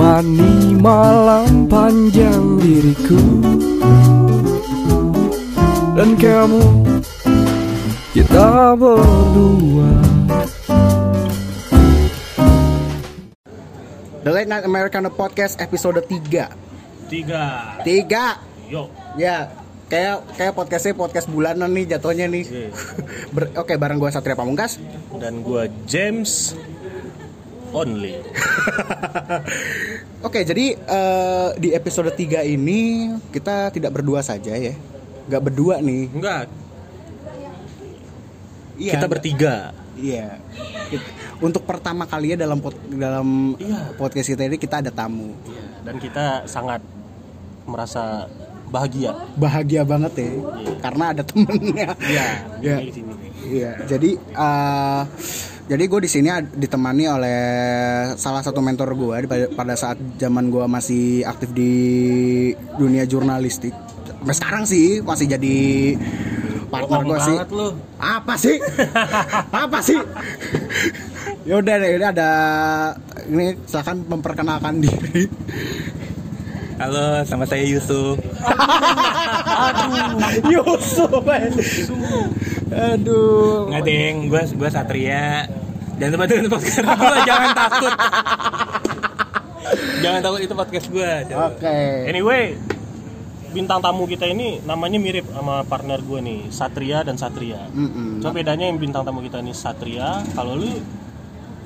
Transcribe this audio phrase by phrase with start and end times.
[0.00, 3.20] Menemani malam panjang diriku
[5.92, 6.64] Dan kamu
[8.16, 9.92] Kita berdua
[14.24, 17.76] The Late Night Americano Podcast episode 3 Tiga.
[17.84, 18.88] 3 Yuk.
[19.20, 19.52] Ya
[19.92, 22.46] Kayak kayak podcastnya podcast bulanan nih jatuhnya nih.
[22.46, 22.70] Iya.
[23.34, 24.78] Ber- Oke bareng gue Satria Pamungkas.
[25.18, 26.54] Dan gua James
[27.70, 28.14] Only.
[30.26, 32.80] Oke jadi eh, di episode 3 ini
[33.30, 34.74] kita tidak berdua saja ya.
[35.26, 36.10] Gak berdua nih.
[36.10, 36.50] Enggak,
[38.74, 38.92] Iya.
[38.96, 39.54] kita bertiga.
[39.94, 40.40] Iya.
[41.38, 43.92] Untuk pertama kalinya dalam pod- dalam Iya.
[43.94, 45.36] podcast kita ini kita ada tamu.
[45.44, 46.80] Iya, dan kita sangat
[47.68, 48.24] merasa
[48.66, 49.12] bahagia.
[49.36, 50.28] Bahagia banget ya.
[50.32, 50.74] Iya.
[50.80, 51.88] Karena ada temennya.
[52.00, 52.26] Iya,
[52.60, 52.76] Iya.
[53.40, 55.02] Iya, jadi eh,
[55.70, 57.40] jadi gue di sini ditemani oleh
[58.18, 59.22] salah satu mentor gue
[59.54, 61.70] pada, saat zaman gue masih aktif di
[62.74, 63.70] dunia jurnalistik.
[64.02, 65.58] Sampai sekarang sih masih jadi
[66.74, 67.36] partner gue sih.
[67.54, 67.78] lu.
[68.02, 68.58] Apa sih?
[69.62, 69.94] Apa sih?
[71.46, 72.30] Yaudah deh, ini ada
[73.30, 75.30] ini silakan memperkenalkan diri.
[76.82, 78.18] Halo, sama saya Yusuf.
[80.50, 81.22] Yusuf.
[82.74, 83.70] Aduh.
[83.70, 85.59] Nggak deng, gue gue Satria.
[86.00, 87.92] Jangan lupa dengerin podcast gue, jangan takut.
[90.04, 91.12] jangan takut itu podcast gue.
[91.28, 91.78] Oke.
[92.08, 92.56] Anyway,
[93.52, 97.68] bintang tamu kita ini namanya mirip sama partner gue nih, Satria dan Satria.
[97.68, 98.24] Mm-mm.
[98.24, 100.72] Cuma bedanya yang bintang tamu kita ini Satria, kalau lu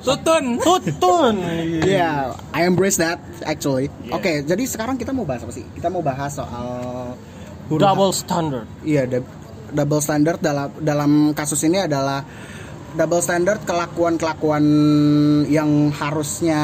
[0.03, 0.61] Tutun.
[0.61, 1.35] Tutun.
[1.89, 3.89] Iya, I embrace that actually.
[4.03, 4.19] Yeah.
[4.19, 5.65] Oke, jadi sekarang kita mau bahas apa sih?
[5.73, 6.67] Kita mau bahas soal
[7.65, 8.69] Double standard.
[8.85, 9.31] Iya, dou-
[9.73, 12.21] double standard dalam dalam kasus ini adalah
[12.95, 14.63] double standard kelakuan-kelakuan
[15.45, 16.61] yang harusnya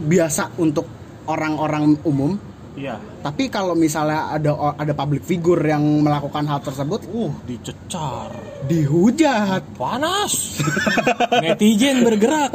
[0.00, 0.88] biasa untuk
[1.28, 2.34] orang-orang umum.
[2.72, 2.96] Iya.
[3.20, 8.32] Tapi kalau misalnya ada ada public figure yang melakukan hal tersebut, Uh, dicecar.
[8.64, 10.56] dihujat, Panas.
[11.44, 12.48] Netizen bergerak.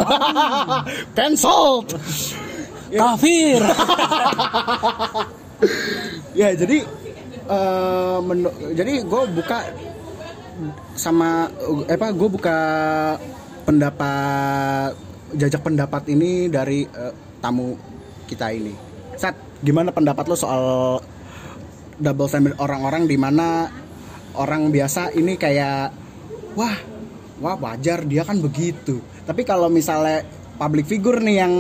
[1.17, 1.93] cancelled.
[2.89, 3.61] Kafir.
[6.39, 6.81] ya jadi
[8.23, 9.59] menu- jadi gue buka
[10.97, 11.49] sama
[11.87, 12.59] eh, apa gue buka
[13.67, 14.95] pendapat
[15.35, 17.13] jajak pendapat ini dari eh,
[17.43, 17.75] tamu
[18.27, 18.73] kita ini.
[19.17, 20.63] Sat gimana pendapat lo soal
[21.97, 23.65] double standard orang-orang di mana
[24.37, 25.89] orang biasa ini kayak
[26.53, 26.77] wah
[27.41, 29.01] wah wajar dia kan begitu.
[29.25, 30.23] Tapi kalau misalnya
[30.57, 31.53] public figure nih yang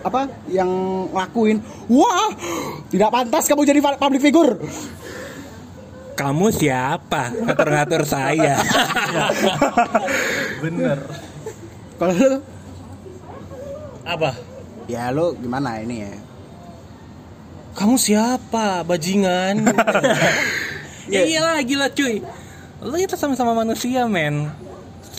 [0.00, 0.70] apa yang
[1.12, 1.60] lakuin
[1.92, 2.32] wah
[2.88, 4.56] tidak pantas kamu jadi public figure
[6.12, 7.32] Kamu siapa?
[7.32, 8.60] Ngatur-ngatur saya.
[10.62, 10.98] Bener.
[11.96, 12.38] kalau lo
[14.02, 14.34] Apa?
[14.90, 16.12] ya lo gimana ini ya
[17.72, 19.64] Kamu siapa, bajingan?
[21.14, 22.20] ya iyalah gila cuy.
[22.84, 24.52] Lo kita sama-sama manusia, men.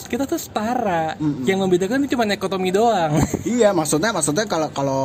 [0.06, 1.18] Kita tuh setara.
[1.50, 3.18] Yang membedakan itu cuma ekonomi doang.
[3.42, 5.04] iya maksudnya maksudnya kalau kalau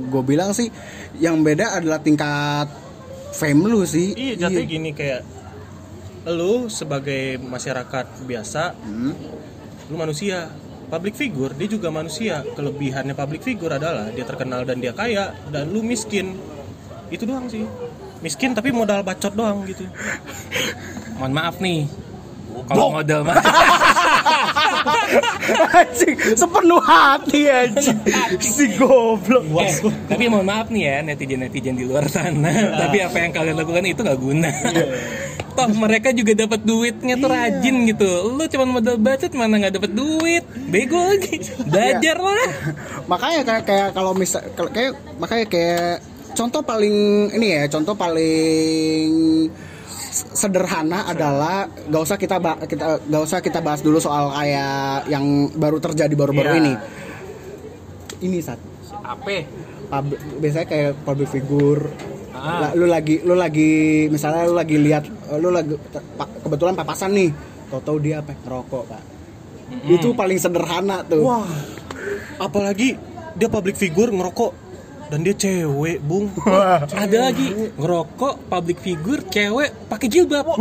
[0.00, 0.72] gue bilang sih
[1.20, 2.72] yang beda adalah tingkat
[3.32, 5.22] fame lu sih iya, jatuhnya gini kayak
[6.28, 9.16] lu sebagai masyarakat biasa, Hmm.
[9.88, 10.52] lu manusia.
[10.88, 12.40] Public figure, dia juga manusia.
[12.56, 16.32] Kelebihannya public figure adalah dia terkenal dan dia kaya dan lu miskin.
[17.12, 17.64] Itu doang sih.
[18.24, 19.84] Miskin tapi modal bacot doang gitu.
[21.20, 21.84] Mohon maaf nih.
[22.64, 23.36] Kalau modal mah
[25.74, 27.98] anjing sepenuh hati anjing
[28.38, 29.74] si goblok Eh,
[30.06, 32.50] tapi mohon maaf nih ya netizen-netizen di luar sana.
[32.78, 34.50] tapi apa yang kalian lakukan itu gak guna.
[35.58, 38.06] Toh mereka juga dapat duitnya tuh rajin gitu.
[38.30, 40.44] Lu cuma modal bacot mana nggak dapat duit.
[40.70, 41.42] Bego lagi.
[41.66, 42.46] Belajar lah.
[43.10, 44.38] makanya kayak kayak kalau misal
[44.70, 45.92] kayak makanya kayak
[46.30, 46.96] contoh paling
[47.34, 49.10] ini ya contoh paling
[50.28, 55.78] sederhana adalah gak usah kita kita gak usah kita bahas dulu soal kayak yang baru
[55.78, 56.60] terjadi baru-baru Iya.
[56.60, 56.74] ini.
[58.20, 58.58] Ini saat
[58.98, 59.30] Apa?
[59.88, 61.82] pub- biasanya kayak public figure
[62.30, 62.70] Ah.
[62.70, 65.74] Lu lagi lu lagi misalnya lu lagi lihat lu lagi
[66.38, 67.34] kebetulan papasan nih.
[67.66, 68.30] Tahu-tahu dia apa?
[68.30, 69.02] Ngerokok pak.
[69.84, 71.26] Itu paling sederhana tuh.
[71.26, 71.42] Wah.
[72.38, 72.94] Apalagi
[73.34, 74.67] dia public figure ngerokok
[75.08, 76.28] dan dia cewek, Bung.
[76.88, 80.44] Ada lagi ngerokok public figure cewek pakai jilbab.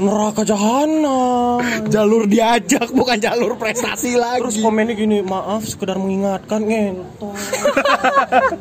[0.00, 1.60] Neraka jahanam.
[1.92, 7.36] jalur diajak bukan jalur prestasi lagi Terus komennya gini, maaf sekedar mengingatkan ngentot.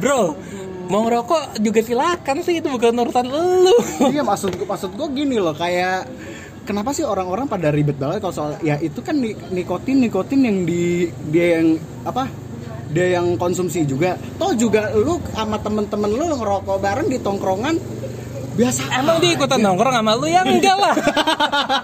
[0.00, 0.38] Bro,
[0.86, 3.76] mau ngerokok juga silakan sih itu bukan urusan lu.
[4.08, 6.06] iya maksud maksud gue gini loh kayak
[6.64, 10.58] kenapa sih orang-orang pada ribet banget kalau soal ya itu kan ni- nikotin nikotin yang
[10.64, 12.28] di dia yang apa
[12.94, 17.74] dia yang konsumsi juga toh juga lu sama temen-temen lu ngerokok bareng di tongkrongan
[18.54, 20.94] biasa Emang dia ikutan nongkrong sama lu ya enggak lah.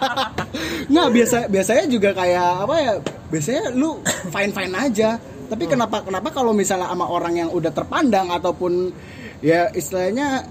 [0.93, 2.93] nggak biasa biasanya juga kayak apa ya
[3.27, 3.99] biasanya lu
[4.31, 8.95] fine fine aja tapi kenapa kenapa kalau misalnya sama orang yang udah terpandang ataupun
[9.43, 10.47] ya istilahnya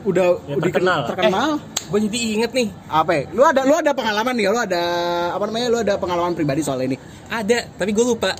[0.00, 1.00] udah Ya, terkenal.
[1.12, 1.50] terkenal
[1.90, 3.22] Gue jadi inget nih, apa ya?
[3.34, 4.82] lu ada lu ada pengalaman nih lu ada
[5.34, 5.66] apa namanya?
[5.66, 6.94] Lu ada pengalaman pribadi soal ini?
[7.26, 8.30] Ada, tapi gue lupa.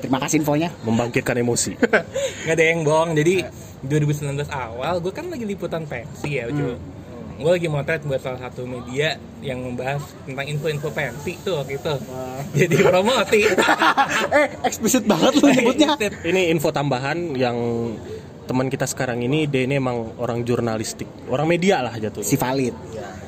[0.00, 0.72] terima kasih infonya.
[0.88, 1.76] Membangkitkan emosi.
[2.48, 3.12] Nggak ada yang bohong.
[3.12, 3.44] Jadi
[3.84, 6.74] 2019 awal gue kan lagi liputan pensi ya cuy
[7.38, 11.94] gue lagi motret buat salah satu media yang membahas tentang info-info pensi tuh waktu itu.
[12.58, 13.46] Jadi promoti
[14.42, 15.94] eh eksplisit banget lu nyebutnya.
[16.26, 17.54] Ini info tambahan yang
[18.48, 21.04] teman kita sekarang ini dia ini emang orang jurnalistik.
[21.28, 22.72] Orang media lah jatuh si valid.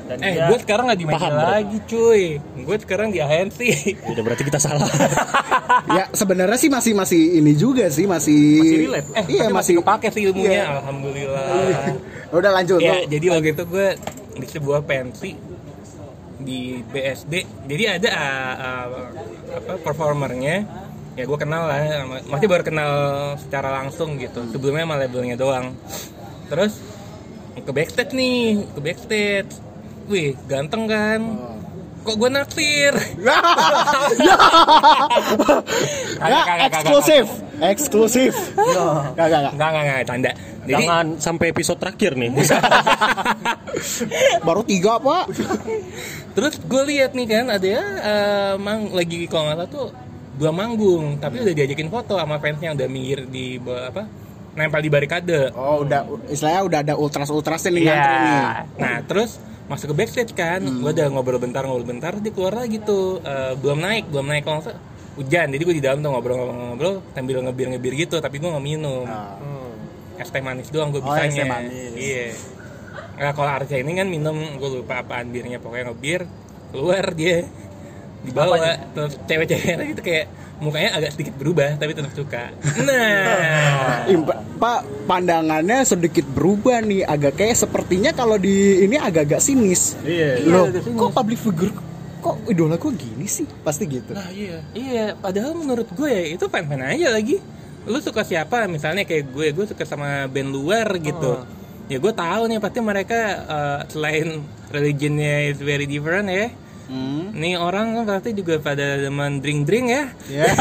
[0.09, 2.23] Dan eh gue sekarang nggak di media paham, lagi cuy.
[2.65, 3.95] Gue sekarang di agensi.
[4.03, 4.89] Udah berarti kita salah.
[5.81, 9.07] Ya sebenarnya sih masih masih ini juga sih masih Masih relate.
[9.17, 10.51] eh iya tapi masih kepake sih ilmunya.
[10.51, 10.65] Iya.
[10.77, 11.47] alhamdulillah.
[12.37, 13.87] Udah lanjut ya jadi waktu itu gue
[14.35, 15.31] di sebuah pensi
[16.41, 17.33] di BSD
[17.69, 18.87] jadi ada uh, uh,
[19.57, 20.65] apa performernya
[21.19, 22.91] ya gue kenal lah masih baru kenal
[23.39, 24.47] secara langsung gitu.
[24.51, 25.75] Sebelumnya sama labelnya doang.
[26.47, 26.79] Terus
[27.55, 29.51] ke backstage nih ke backstage.
[30.07, 31.21] Wih ganteng kan?
[32.01, 32.93] Kok gue naksir?
[36.21, 37.25] Ya eksklusif.
[37.61, 38.33] eksklusif.
[39.17, 39.53] Gak, gak, gak.
[39.57, 40.31] Enggak, enggak, enggak, tanda.
[40.61, 42.29] Jadi, jangan sampai episode terakhir nih.
[44.47, 45.33] Baru tiga pak.
[46.37, 49.87] Terus gue lihat nih kan ada ya eh, mang lagi kalau nggak salah tuh
[50.41, 54.09] dua manggung tapi udah diajakin foto sama fansnya yang udah minggir di apa
[54.51, 55.53] nempel di barikade.
[55.53, 58.25] Oh udah istilahnya udah ada ultras ultrasnya nih ngantri nih.
[58.25, 58.49] Iya.
[58.75, 59.31] nah terus
[59.69, 63.21] masuk ke backstage kan gue udah ngobrol bentar ngobrol bentar dia keluar lagi tuh.
[63.21, 64.81] Eh, belum naik belum naik kalau salah
[65.15, 65.47] hujan.
[65.47, 69.05] Jadi gue di dalam tuh ngobrol-ngobrol sambil ngebir-ngebir gitu tapi gue nggak minum.
[70.17, 71.63] Es teh manis doang gue Oh, bisanya.
[71.95, 72.33] iya.
[73.15, 75.61] Nah, kalau Arca ini kan minum gue lupa apaan birnya.
[75.61, 76.25] Pokoknya ngebir
[76.73, 77.45] keluar dia
[78.21, 78.77] dibawa
[79.25, 80.25] cewek-cewek gitu kayak
[80.61, 82.53] mukanya agak sedikit berubah tapi tetap suka.
[82.85, 84.05] Nah.
[84.05, 87.01] Impa- Pak pandangannya sedikit berubah nih.
[87.01, 89.97] Agak kayak sepertinya kalau di ini agak-agak sinis.
[90.05, 90.99] Iya loh agak sinis.
[91.01, 91.73] kok public figure
[92.21, 93.49] kok idola gue gini sih?
[93.65, 94.13] Pasti gitu.
[94.13, 94.61] Nah iya.
[94.77, 97.41] Iya padahal menurut gue ya itu fan-fan aja lagi.
[97.89, 98.69] Lu suka siapa?
[98.69, 101.41] Misalnya kayak gue gue suka sama band luar gitu.
[101.89, 103.19] Ya gue tahu nih pasti mereka
[103.49, 106.53] eh, selain religionnya is very different ya
[106.91, 107.31] Hmm.
[107.31, 110.03] Nih orang kan pasti juga pada demen drink-drink ya.
[110.27, 110.51] Ya.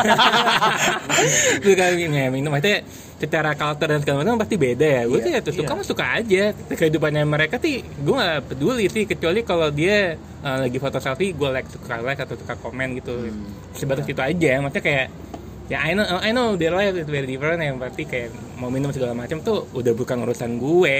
[1.66, 2.86] Suka ya, minum maksudnya
[3.18, 5.02] secara culture dan segala macam pasti beda ya.
[5.10, 6.54] Gue sih ya tuh suka mah suka aja.
[6.54, 10.14] Kehidupannya mereka sih gue gak peduli sih kecuali kalau dia
[10.46, 13.26] uh, lagi foto selfie gue like suka like atau suka komen gitu.
[13.74, 14.62] Sebatas itu aja.
[14.62, 15.06] Maksudnya kayak
[15.70, 18.90] ya I know I know their life is very different yang berarti kayak mau minum
[18.90, 20.98] segala macam tuh udah bukan urusan gue.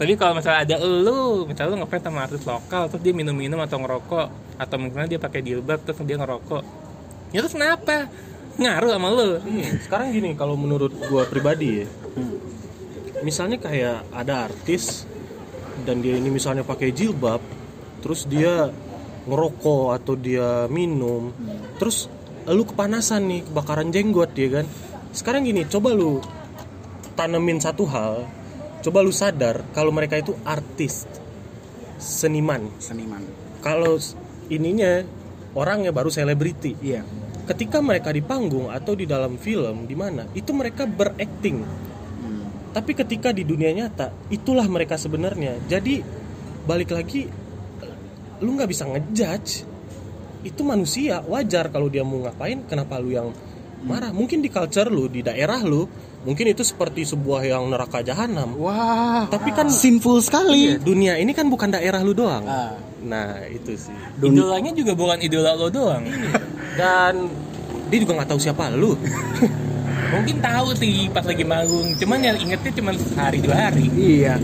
[0.00, 3.76] Tapi kalau misalnya ada lu, misalnya lu ngefans sama artis lokal terus dia minum-minum atau
[3.78, 4.26] ngerokok
[4.56, 6.64] atau misalnya dia pakai jilbab terus dia ngerokok.
[7.30, 8.08] Ya terus kenapa?
[8.56, 9.30] Ngaruh sama lu.
[9.44, 11.88] Iya, sekarang gini kalau menurut gua pribadi ya
[13.24, 15.08] misalnya kayak ada artis
[15.82, 17.40] dan dia ini misalnya pakai jilbab
[18.04, 18.68] terus dia
[19.26, 21.32] ngerokok atau dia minum
[21.80, 22.06] terus
[22.46, 24.66] lu kepanasan nih kebakaran jenggot ya kan?
[25.10, 26.22] Sekarang gini coba lu
[27.16, 28.28] tanemin satu hal
[28.84, 31.08] coba lu sadar kalau mereka itu artis
[31.96, 32.68] seniman.
[32.78, 33.24] Seniman.
[33.64, 33.98] kalau
[34.52, 35.02] ininya
[35.58, 36.76] orangnya baru selebriti.
[36.78, 37.02] Iya.
[37.46, 41.62] ketika mereka di panggung atau di dalam film di mana itu mereka berakting.
[42.74, 45.56] Tapi ketika di dunia nyata itulah mereka sebenarnya.
[45.64, 46.02] Jadi
[46.66, 47.24] balik lagi
[48.44, 49.64] lu nggak bisa ngejudge
[50.46, 53.28] itu manusia wajar kalau dia mau ngapain kenapa lu yang
[53.82, 55.86] marah mungkin di culture lu di daerah lu
[56.22, 59.26] mungkin itu seperti sebuah yang neraka jahanam Wah.
[59.26, 60.70] tapi kan sinful sekali.
[60.70, 62.74] iya, dunia ini kan bukan daerah lu doang Ah.
[63.00, 66.02] nah itu sih Idolanya juga bukan idola lo doang.
[66.74, 67.30] dan
[67.86, 68.94] dia juga nggak tahu siapa lu
[70.06, 73.90] Mungkin tahu sih pas lagi manggung, cuman yang ingetnya cuma sehari dua hari.
[73.90, 74.38] Iya.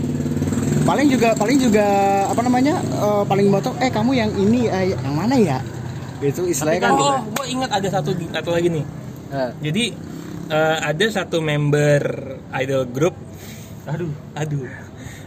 [0.83, 1.87] Paling juga paling juga
[2.27, 2.83] apa namanya?
[2.83, 5.63] eh, paling motor eh kamu yang ini eh, yang mana ya?
[6.25, 7.03] Itu istilahnya kan gitu.
[7.05, 8.85] Oh, gue ingat ada satu satu lagi nih.
[9.29, 9.83] Eh, Jadi
[10.47, 12.01] eh, ada satu member
[12.55, 13.15] idol group.
[13.83, 14.63] aduh Aduh.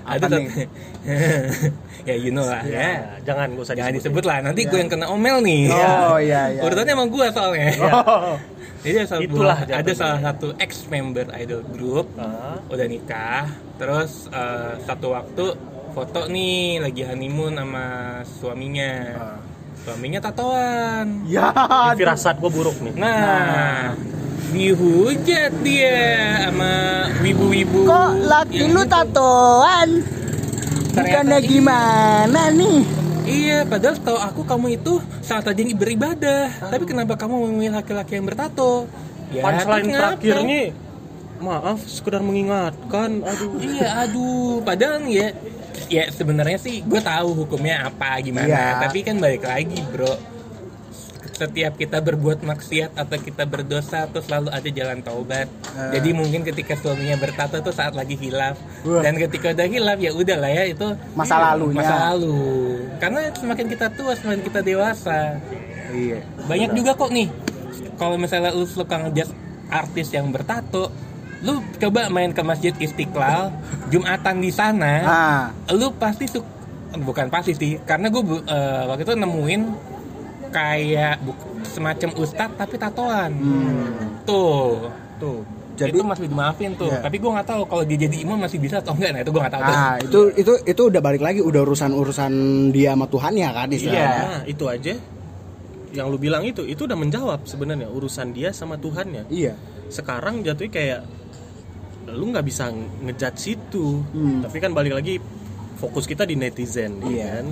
[0.02, 0.48] Apa ada nih?
[0.48, 0.64] satu.
[2.08, 2.78] ya you know lah ya.
[2.78, 2.90] ya
[3.24, 5.66] jangan gak usah Jangan disebut lah, nanti gue yang kena omel nih.
[5.68, 6.60] Oh, iya, iya.
[6.62, 7.68] Urutannya emang gue soalnya.
[7.82, 8.38] Oh.
[8.86, 9.94] Jadi ada, salah- Itulah ada jatuhnya.
[9.98, 12.54] salah satu ex member idol group Ah.
[12.70, 15.44] udah nikah, terus eh, satu waktu
[15.90, 17.84] foto nih lagi honeymoon sama
[18.22, 18.90] suaminya.
[19.12, 19.38] Ah.
[19.86, 21.30] Suaminya tatoan.
[21.30, 21.54] Ya.
[21.54, 22.98] Ini firasat gue buruk nih.
[22.98, 23.94] Nah,
[24.50, 26.02] dihujat dia
[26.50, 27.86] sama wibu-wibu.
[27.86, 28.90] Kok laki lu gitu.
[28.90, 30.02] tatoan?
[30.90, 31.46] Bukannya iya.
[31.46, 32.78] gimana nih?
[33.30, 36.50] Iya, padahal tahu aku kamu itu saat rajin beribadah.
[36.66, 38.90] Tapi kenapa kamu memilih laki-laki yang bertato?
[39.30, 40.18] Ya, Punchline kenapa?
[40.18, 40.62] terakhirnya
[41.38, 45.28] maaf sekedar mengingatkan aduh Iya, aduh, padahal nih ya,
[45.86, 48.48] ya sebenarnya sih gue tahu hukumnya apa gimana.
[48.48, 48.66] Iya.
[48.86, 50.14] Tapi kan balik lagi, bro.
[51.36, 55.52] Setiap kita berbuat maksiat atau kita berdosa tuh selalu ada jalan taubat.
[55.92, 58.56] Jadi mungkin ketika suaminya bertato tuh saat lagi hilaf
[58.88, 59.04] Wah.
[59.04, 61.84] dan ketika udah hilaf ya udah lah ya itu Masa lalunya.
[61.84, 62.40] Masa lalu.
[62.96, 65.36] Karena semakin kita tua semakin kita dewasa.
[65.92, 66.24] Iya.
[66.48, 67.28] Banyak juga kok nih.
[68.00, 69.28] Kalau misalnya lu suka ngejat
[69.68, 70.88] artis yang bertato,
[71.38, 73.52] lu coba main ke Masjid Istiqlal,
[73.88, 76.44] Jumatan di sana, Ah, lu pasti su-
[76.96, 78.22] bukan pasti sih, karena gue
[78.86, 79.62] waktu itu nemuin
[80.48, 83.32] kayak bu- semacam ustadz tapi tatoan.
[84.22, 84.88] Tuh,
[85.18, 85.40] tuh.
[85.76, 86.88] Jadi- itu masih dimaafin tuh.
[86.88, 87.04] Iya.
[87.04, 89.12] Tapi gue nggak tahu kalau dia jadi imam masih bisa atau enggak.
[89.12, 89.62] Nah itu gue nggak tahu.
[89.62, 89.76] tuh.
[89.76, 92.32] ah itu itu itu udah balik lagi udah urusan urusan
[92.72, 94.08] dia sama Tuhan ya kan istilahnya.
[94.08, 94.94] Nah, itu aja
[95.92, 99.52] yang lu bilang itu itu udah menjawab sebenarnya urusan dia sama Tuhannya Iya.
[99.88, 101.00] sekarang jatuhnya kayak
[102.08, 104.40] lu nggak bisa ngejudge situ Hmm.
[104.40, 105.18] tapi kan balik lagi
[105.76, 107.26] fokus kita di netizen ya Iya.
[107.34, 107.46] kan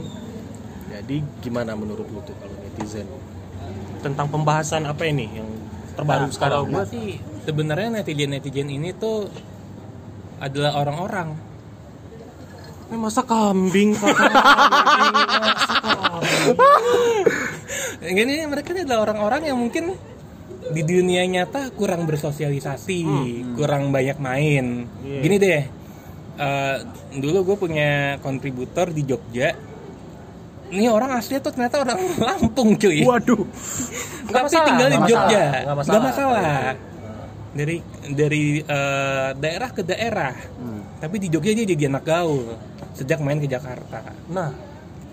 [0.94, 3.06] jadi gimana menurut lu tuh kalau netizen
[4.00, 5.48] tentang pembahasan apa ini yang
[5.94, 7.08] terbaru Nah, sekarang Kalau gue sih
[7.42, 9.26] sebenarnya netizen netizen ini tuh
[10.36, 11.28] adalah orang-orang.
[12.86, 14.28] Eh, masa kambing kakak?
[18.04, 19.96] Gini mereka ini adalah orang-orang yang mungkin
[20.72, 23.00] di dunia nyata kurang bersosialisasi,
[23.58, 24.88] kurang banyak main.
[25.04, 25.20] Iya.
[25.20, 25.62] Gini deh,
[26.40, 26.76] eh,
[27.20, 27.90] dulu gue punya
[28.24, 29.52] kontributor di Jogja.
[30.74, 33.04] Ini orang asli tuh ternyata orang Lampung cuy.
[33.04, 33.44] Waduh.
[34.24, 35.44] Tapi masalah, tinggal di Jogja.
[35.44, 35.92] masalah, nggak masalah.
[35.92, 36.62] Nggak masalah.
[37.54, 37.76] Dari
[38.10, 40.34] dari eh, daerah ke daerah.
[40.98, 42.56] Tapi di Jogja dia jadi anak gaul
[42.96, 44.00] sejak main ke Jakarta.
[44.30, 44.54] nah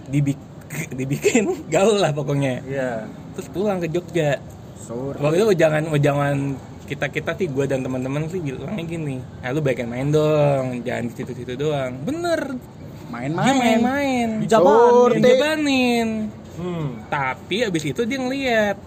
[0.08, 0.38] Dibik
[0.98, 2.64] dibikin gaul lah pokoknya.
[2.64, 3.04] iya
[3.36, 4.40] Terus pulang ke Jogja.
[4.82, 5.18] Sorry.
[5.18, 6.36] Waktu itu jangan jangan
[6.84, 11.08] kita kita sih gue dan teman-teman sih bilangnya gini, ah lu baikin main dong, jangan
[11.08, 11.96] di situ-situ doang.
[12.02, 13.56] Bener, dia Main-main.
[13.56, 15.16] main-main, Dijabanin.
[15.16, 16.10] dijabanin.
[16.54, 16.88] hmm.
[17.08, 18.78] Tapi abis itu dia ngeliat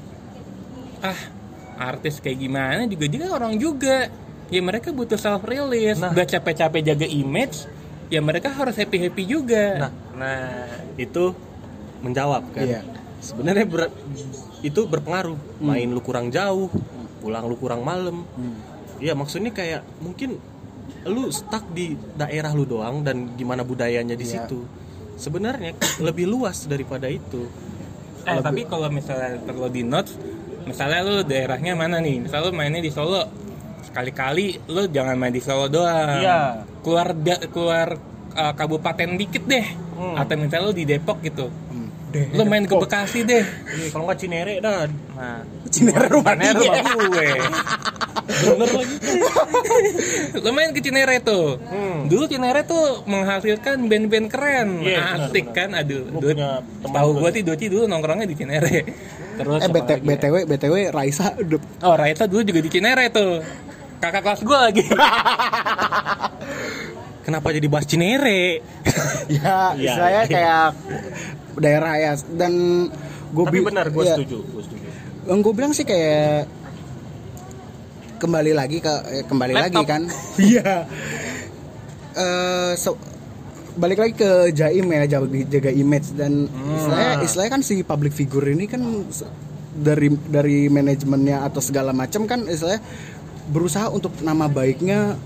[0.98, 1.20] Ah
[1.76, 4.08] artis kayak gimana juga dia kan orang juga
[4.46, 6.08] Ya mereka butuh self release Nah.
[6.08, 7.68] Udah capek-capek jaga image
[8.08, 10.64] Ya mereka harus happy-happy juga nah nah
[10.96, 11.36] itu
[12.00, 12.80] menjawab kan Iya.
[13.18, 13.92] sebenarnya ber-
[14.64, 15.60] itu berpengaruh.
[15.60, 16.72] Main lu kurang jauh
[17.20, 18.24] pulang lu kurang malam.
[19.00, 20.36] Iya maksudnya kayak mungkin
[21.04, 24.44] lu stuck di daerah lu doang dan gimana budayanya di Iya.
[24.44, 24.64] situ.
[25.16, 25.72] Sebenarnya
[26.06, 27.48] lebih luas daripada itu.
[28.24, 30.16] Eh tapi kalau misalnya perlu di notes
[30.64, 32.24] Misalnya lu daerahnya mana nih?
[32.24, 33.20] Misalnya lu mainnya di Solo
[33.84, 36.24] Sekali-kali lu jangan main di Solo doang.
[36.24, 36.64] Iya.
[36.80, 37.88] Keluar da- keluar
[38.32, 39.66] uh, kabupaten dikit deh.
[39.94, 40.16] Hmm.
[40.16, 41.52] Atau misalnya lu di Depok gitu
[42.14, 42.30] Deh.
[42.30, 43.42] Lu main ke Bekasi deh.
[43.42, 44.86] Iya, kalau nggak Cinere dah.
[45.18, 45.42] Nah.
[45.66, 47.28] Cinere rumah Cinere rumah gue.
[48.24, 48.96] Bener lagi.
[50.38, 51.58] Lu main ke Cinere tuh.
[51.58, 52.06] Hmm.
[52.06, 54.68] Dulu Cinere tuh menghasilkan band-band keren.
[54.78, 55.74] Iya, benar, Asik kan?
[55.74, 58.76] Aduh Gua Dut, punya teman Tahu gua sih Doci dulu nongkrongnya di Cinere.
[59.34, 59.98] Terus Eh BT, lagi?
[59.98, 60.06] ya?
[60.14, 61.34] BTW BTW Raisa
[61.82, 63.42] Oh Raisa dulu juga di Cinere tuh.
[63.98, 64.84] Kakak kelas gue lagi.
[67.24, 68.60] Kenapa jadi bahas Cinere?
[69.32, 70.28] Ya Iya, saya iya.
[70.28, 70.64] kayak
[71.56, 72.12] daerah ya.
[72.30, 72.52] Dan
[73.34, 74.14] gue tapi benar gue iya.
[74.16, 74.86] setuju gue setuju.
[75.24, 76.46] Yang gue bilang sih kayak
[78.16, 79.90] kembali lagi ke eh, kembali lagi Laptop.
[79.90, 80.02] kan.
[80.40, 80.70] Iya.
[82.14, 83.00] Eh, so-
[83.74, 86.14] balik lagi ke Jaim ya jaga, jaga image.
[86.14, 86.76] Dan Hmm.
[86.78, 88.82] istilahnya istilahnya kan si public figure ini kan
[89.74, 92.78] dari dari manajemennya atau segala macam kan istilahnya
[93.50, 95.18] berusaha untuk nama baiknya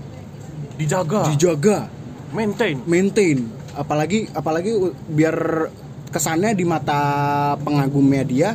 [0.75, 1.29] dijaga.
[1.29, 1.85] dijaga.
[2.33, 2.81] Maintain.
[2.89, 3.45] Maintain.
[3.77, 4.73] Apalagi apalagi
[5.07, 5.69] biar
[6.09, 7.01] kesannya di mata
[7.61, 8.49] pengagumnya dia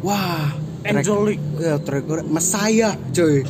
[0.00, 0.50] wah
[0.82, 1.38] track- Angelic.
[1.56, 3.46] ya, record Messiah coy.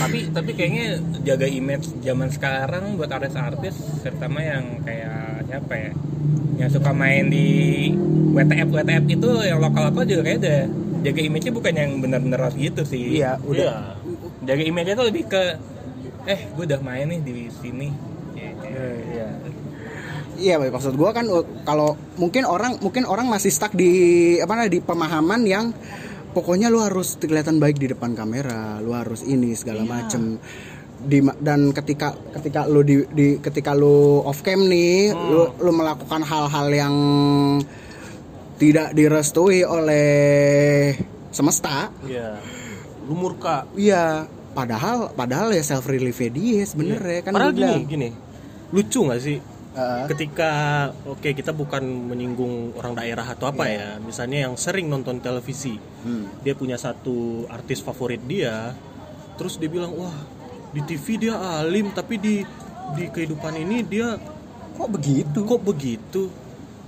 [0.00, 5.92] Tapi tapi kayaknya jaga image zaman sekarang buat artis-artis terutama yang kayak siapa ya?
[6.56, 7.48] Yang suka main di
[8.32, 10.60] WTF WTF itu yang lokal lokal juga kayak udah
[11.00, 13.20] jaga image-nya bukan yang benar-benar harus gitu sih.
[13.20, 13.60] Iya udah.
[13.60, 13.76] Iya.
[14.48, 15.42] jaga image-nya tuh lebih ke
[16.24, 17.88] eh gue udah main nih di sini.
[20.40, 23.90] Iya maksud gua kan uh, kalau mungkin orang mungkin orang masih stuck di
[24.40, 25.66] apa namanya di pemahaman yang
[26.30, 30.40] pokoknya lu harus kelihatan baik di depan kamera lu harus ini segala macem
[31.00, 36.20] di dan ketika ketika lu di, di ketika lu off cam nih lu lu melakukan
[36.20, 36.94] hal-hal yang
[38.60, 40.92] tidak direstui oleh
[41.32, 42.36] semesta Iya.
[43.08, 43.64] Lu murka.
[43.74, 47.82] iya padahal padahal ya self relief dia sebenarnya kan Padahal gini, bilang.
[47.88, 48.08] gini.
[48.70, 49.38] Lucu nggak sih?
[50.06, 50.50] Ketika
[51.04, 56.26] oke kita bukan menyinggung orang daerah atau apa ya, misalnya yang sering nonton televisi, Hmm.
[56.42, 58.74] dia punya satu artis favorit dia,
[59.36, 60.16] terus dia bilang wah
[60.70, 62.42] di TV dia alim tapi di
[62.90, 64.18] di kehidupan ini dia
[64.72, 66.22] kok begitu kok begitu?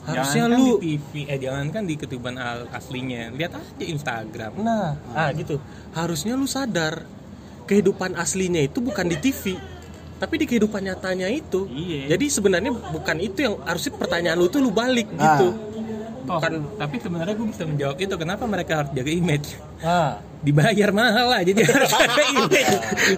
[0.02, 3.30] Harusnya Jangankan lu di TV, eh jangan kan di kehidupan al- aslinya.
[3.30, 4.58] Lihat aja Instagram.
[4.58, 5.62] Nah, ah gitu.
[5.94, 7.06] Harusnya lu sadar
[7.62, 9.54] kehidupan aslinya itu bukan di TV,
[10.23, 11.67] tapi di kehidupan nyatanya itu.
[11.67, 12.14] Iya.
[12.14, 15.35] Jadi sebenarnya bukan itu yang harusnya pertanyaan lu tuh lu balik Ah.
[15.35, 15.49] gitu.
[16.23, 19.59] Bukan tapi sebenarnya gue bisa menjawab itu kenapa mereka harus jaga image.
[19.83, 20.23] ah.
[20.38, 22.75] Dibayar mahal lah jadi harus jaga image.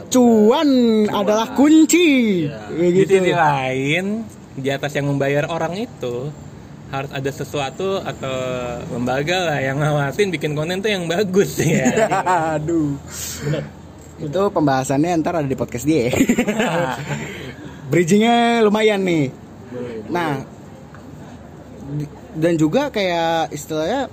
[0.08, 0.68] cuan
[1.06, 4.04] adalah kunci Ya Di gitu sisi lain,
[4.54, 6.32] di atas yang membayar orang itu
[6.86, 8.36] harus ada sesuatu atau
[8.88, 11.90] lembaga lah yang ngawasin bikin konten tuh yang bagus ya.
[12.54, 12.94] aduh
[14.16, 16.10] itu pembahasannya ntar ada di podcast dia
[17.90, 19.26] bridgingnya lumayan nih
[20.06, 20.40] nah
[22.34, 24.10] dan juga kayak istilahnya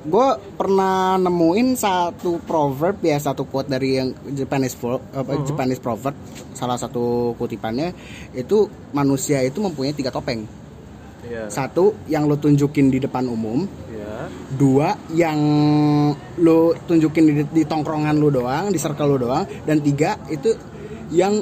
[0.00, 6.16] gue pernah nemuin satu proverb ya satu quote dari yang Japanese pro- apa, Japanese proverb
[6.56, 7.92] salah satu kutipannya
[8.32, 10.48] itu manusia itu mempunyai tiga topeng
[11.20, 11.52] Iya.
[11.52, 13.68] satu yang lo tunjukin di depan umum.
[14.50, 15.38] Dua yang
[16.36, 20.50] lu tunjukin di, di tongkrongan lu doang di circle lu doang dan tiga itu
[21.10, 21.38] yang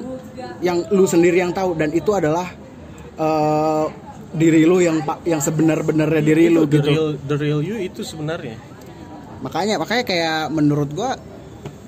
[0.61, 2.49] yang lu sendiri yang tahu dan itu adalah
[3.15, 3.85] eh,
[4.29, 8.05] diri lu yang yang sebenar-benarnya diri lu Itu the gitu real the real you itu
[8.05, 8.61] sebenarnya.
[9.39, 11.17] makanya makanya kayak menurut gua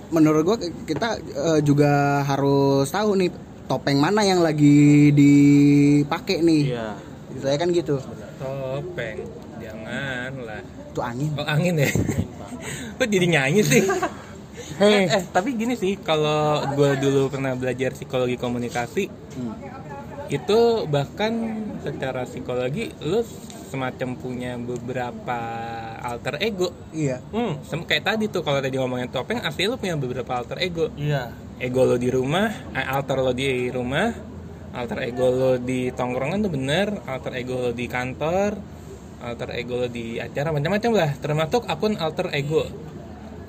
[0.08, 3.28] menurut gua kita eh, juga harus tahu nih
[3.68, 6.96] topeng mana yang lagi dipakai nih Iya.
[7.38, 8.00] saya kan gitu
[8.40, 9.20] Topeng,
[9.60, 10.64] janganlah.
[10.90, 11.90] Itu angin Oh angin ya?
[12.98, 13.82] Kok jadi nyanyi sih?
[14.80, 15.06] Hei.
[15.06, 19.54] Eh, eh, tapi gini sih, kalau gue dulu pernah belajar psikologi komunikasi, Hmm.
[20.26, 21.32] itu bahkan
[21.84, 23.22] secara psikologi lu
[23.70, 25.38] semacam punya beberapa
[26.02, 26.74] alter ego.
[26.90, 27.60] iya Hmm.
[27.86, 30.90] Kayak tadi tuh kalau tadi ngomongin topeng, asli lu punya beberapa alter ego.
[30.98, 31.30] Iya.
[31.60, 34.10] Ego lo di rumah, eh, alter lo di rumah,
[34.74, 38.56] alter ego lo di tongkrongan tuh bener, alter ego lo di kantor,
[39.20, 42.64] alter ego lo di acara macam-macam lah, termasuk akun alter ego.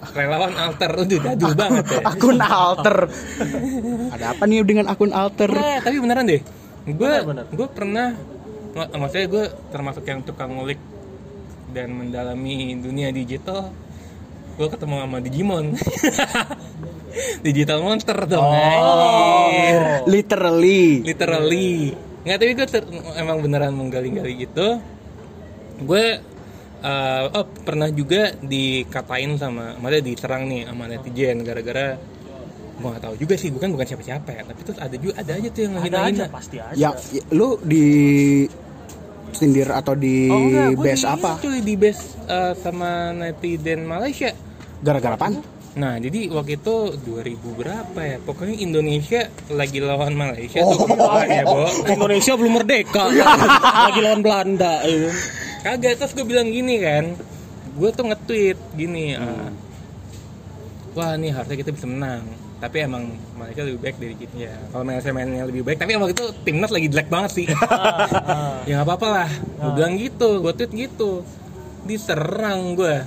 [0.02, 2.00] Relawan alter udah jadul banget ya.
[2.04, 3.06] akun alter
[4.10, 6.42] ada apa nih dengan akun alter Nah, tapi beneran deh.
[6.84, 7.46] Gue Bener, bener.
[7.48, 8.08] gue pernah
[8.74, 10.82] mak- maksudnya gue termasuk yang tukang ngulik
[11.70, 13.70] dan mendalami dunia digital.
[14.58, 15.66] Gue ketemu sama Digimon.
[17.46, 18.42] digital monster dong.
[18.42, 19.82] anjir.
[20.08, 21.94] literally Literally.
[22.22, 22.68] Nggak tapi gue
[23.16, 24.82] emang beneran menggali-gali gitu.
[25.82, 26.06] Gue
[26.80, 31.88] eh, oh pernah juga dikatain sama, maksudnya diserang nih sama netizen gara-gara
[32.74, 35.48] gue nggak tahu juga sih bukan bukan siapa-siapa ya tapi terus ada juga ada aja
[35.48, 36.74] tuh yang Ada ngehina-hina aja pasti aja.
[36.74, 37.86] ya, ya, lu di
[39.32, 43.86] sindir atau di Oh enggak, gue base di, apa cuy di base eh, sama netizen
[43.86, 44.34] Malaysia.
[44.80, 45.30] gara-gara apa
[45.72, 47.16] Nah, jadi waktu itu 2000
[47.56, 48.20] berapa ya?
[48.20, 50.76] Pokoknya Indonesia lagi lawan Malaysia Oh.
[50.76, 51.00] tuh.
[51.24, 51.64] ya, Bo.
[51.96, 53.08] Indonesia belum merdeka.
[53.88, 55.08] Lagi lawan Belanda itu.
[55.62, 57.06] Kagak, terus gue bilang gini kan.
[57.72, 59.14] Gue tuh nge-tweet gini.
[59.16, 59.50] ah,
[60.92, 62.26] Wah, nih harusnya kita bisa menang.
[62.60, 64.54] Tapi emang Malaysia lebih baik dari kita ya.
[64.70, 67.46] Kalau Malaysia mainnya lebih baik, tapi emang itu timnas lagi jelek banget sih.
[68.70, 69.30] ya nggak apa-apa lah.
[69.58, 71.26] Gue bilang gitu, gue tweet gitu.
[71.86, 73.02] Diserang gue.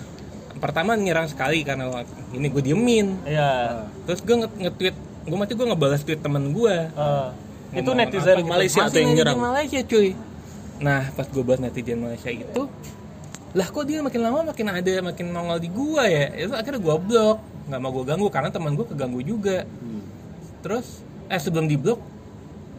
[0.58, 1.86] Pertama nyerang sekali karena
[2.32, 3.14] ini gue diemin.
[3.22, 3.84] Iya.
[4.06, 6.76] Terus gue nge- nge-tweet, gue mati gue ngebalas tweet temen gue.
[6.90, 7.28] Eh,
[7.74, 8.50] itu netizen apa gitu.
[8.50, 9.36] Malaysia atau yang nyerang?
[9.36, 10.08] Malaysia cuy.
[10.82, 12.66] Nah pas gue bahas netizen Malaysia itu,
[13.54, 16.26] lah kok dia makin lama makin ada makin nongol di gua ya.
[16.34, 17.38] Itu akhirnya gua blok,
[17.70, 19.62] nggak mau gue ganggu karena teman gue keganggu juga.
[20.60, 22.00] Terus eh sebelum di blok,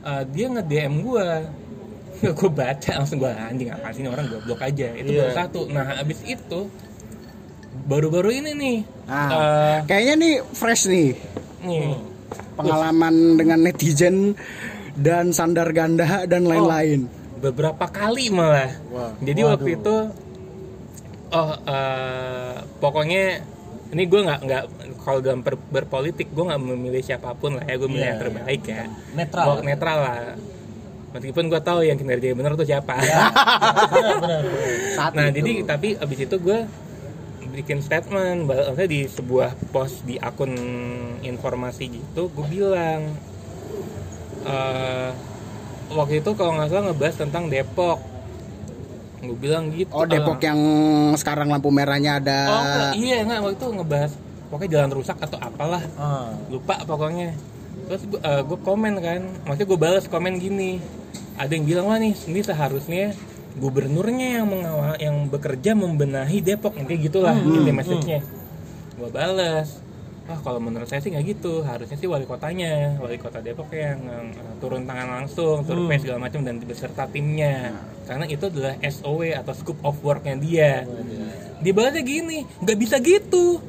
[0.03, 1.27] eh, dia nge DM gue.
[2.15, 4.88] Nggak gue baca langsung gue anjing apa sih ini orang gue blok aja?
[4.95, 5.21] Itu Iya.
[5.23, 5.62] baru satu.
[5.71, 6.60] Nah abis itu
[7.75, 11.12] baru-baru ini nih nah, eh, kayaknya nih fresh nih.
[11.67, 11.91] Nih.
[12.55, 14.31] Pengalaman dengan netizen
[14.95, 17.03] dan sandar ganda dan lain-lain
[17.35, 18.71] beberapa kali malah.
[18.87, 19.11] Wah.
[19.19, 19.95] Jadi waktu itu
[21.27, 23.23] oh eh, pokoknya
[23.91, 24.63] ini gue nggak nggak
[24.99, 28.21] kalau dalam ber- berpolitik gue nggak memilih siapa pun lah ya gue milih Iya, yang
[28.21, 29.43] terbaik ya Netral.
[29.45, 30.19] Gua netral lah
[31.11, 34.41] meskipun gue tahu yang kinerja bener tuh siapa Benar, benar.
[34.91, 35.35] Saat nah itu.
[35.37, 36.59] jadi tapi abis itu gue
[37.53, 40.51] bikin statement maksudnya di sebuah post di akun
[41.21, 43.15] informasi gitu gue bilang
[44.45, 45.09] eh,
[45.91, 47.99] waktu itu kalau nggak salah ngebahas tentang Depok.
[49.25, 50.59] Gue bilang gitu Oh Depok yang
[51.17, 52.39] sekarang lampu merahnya ada.
[52.49, 54.11] Oh, enggak, iya enggak waktu itu ngebahas.
[54.49, 55.83] Pokoknya jalan rusak atau apalah.
[55.97, 56.29] Ah.
[56.47, 57.33] lupa pokoknya.
[57.89, 59.21] Terus gue, gue komen kan.
[59.49, 60.77] Maksudnya gue balas komen gini.
[61.35, 63.11] Ada yang bilang wah nih ini seharusnya
[63.59, 66.77] gubernurnya yang mengawal yang bekerja membenahi Depok.
[66.77, 68.21] Kayak gitulah inti message-nya
[68.95, 69.83] gue balas
[70.25, 71.61] wah kalau menurut saya sih nggak gitu.
[71.61, 74.25] Harusnya sih wali kotanya wali kota Depok yang eh,
[74.57, 77.73] turun tangan langsung survei segala macam dan beserta timnya.
[78.05, 80.71] Karena itu adalah SOW atau scope of worknya dia.
[81.61, 83.61] Dibalasnya gini nggak bisa gitu.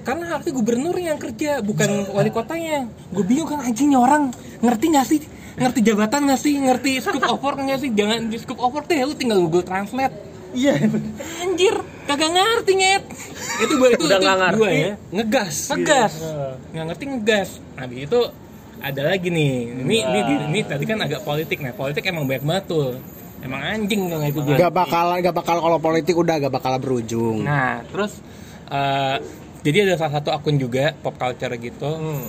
[0.00, 2.88] Karena harusnya gubernur yang kerja bukan wali kotanya.
[3.12, 4.32] Gue bingung kan anjingnya orang
[4.64, 5.20] ngerti nggak sih?
[5.60, 6.54] Ngerti jabatan nggak sih?
[6.56, 7.90] Ngerti scope of work nggak sih?
[7.92, 10.72] Jangan di scope of work deh lu tinggal google translate Iya.
[11.40, 13.04] anjir kagak ngerti nyet
[13.60, 15.56] itu gue itu, Udah itu nggak ngerti, gue ya ngegas.
[15.70, 16.30] ngegas gitu.
[16.74, 18.20] nggak ngerti ngegas habis itu
[18.80, 22.64] ada lagi nih ini ini ini tadi kan agak politik nah politik emang banyak banget
[22.66, 22.96] tuh
[23.40, 27.40] emang anjing dong itu gue Gak bakal gak bakal kalau politik udah gak bakal berujung.
[27.40, 28.20] Nah, terus
[28.68, 29.16] eh,
[29.60, 31.88] jadi ada salah satu akun juga pop culture gitu.
[31.88, 32.24] Hmm.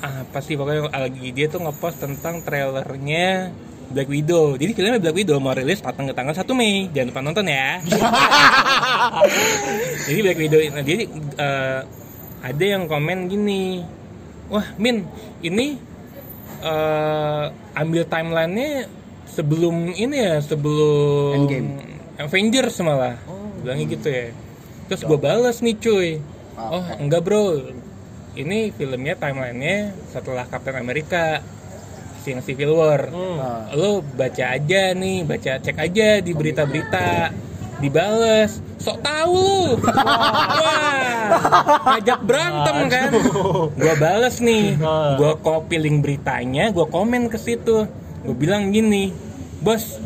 [0.00, 3.50] Apa sih pokoknya lagi dia tuh ngepost tentang trailernya
[3.90, 4.54] Black Widow.
[4.54, 6.86] Jadi filmnya Black Widow mau rilis tanggal tanggal 1 Mei.
[6.94, 7.82] Jangan lupa nonton ya.
[10.06, 11.04] jadi Black Widow nah, jadi
[11.36, 11.80] eh,
[12.40, 13.82] ada yang komen gini.
[14.50, 15.06] Wah, Min,
[15.42, 15.78] ini
[16.62, 18.90] eh, ambil timelinenya
[19.30, 21.70] sebelum ini ya, sebelum Endgame.
[22.18, 23.18] Avengers malah.
[23.62, 24.26] Bilangnya gitu ya.
[24.90, 26.10] Terus gue bales nih cuy.
[26.58, 27.62] Oh, enggak bro.
[28.34, 31.42] Ini filmnya timelinenya setelah Captain America
[32.22, 33.08] yang Civil War.
[33.72, 37.32] Lo baca aja nih, baca cek aja di berita-berita.
[37.78, 39.64] Dibales, sok tahu lu.
[40.60, 41.24] Wah,
[41.88, 43.08] ngajak berantem kan.
[43.72, 44.76] Gua bales nih,
[45.16, 47.88] gua copy link beritanya, gua komen ke situ.
[48.20, 49.08] Gue bilang gini,
[49.58, 49.96] bos,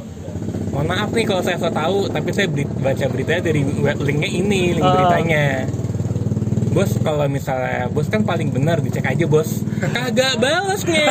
[0.71, 4.63] mohon maaf nih kalau saya so tahu, tapi saya beri- baca beritanya dari linknya ini,
[4.73, 5.67] link beritanya.
[6.75, 9.63] Bos, kalau misalnya bos kan paling benar, dicek aja bos.
[9.79, 11.07] Kagak bales nih.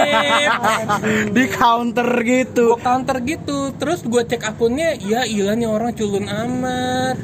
[1.39, 2.75] Di counter gitu.
[2.75, 3.71] gue counter gitu.
[3.79, 7.15] Terus gue cek akunnya ya ilah nih orang culun amat.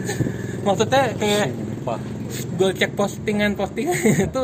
[0.64, 1.52] Maksudnya kayak
[2.56, 4.00] gue cek postingan postingan
[4.32, 4.44] itu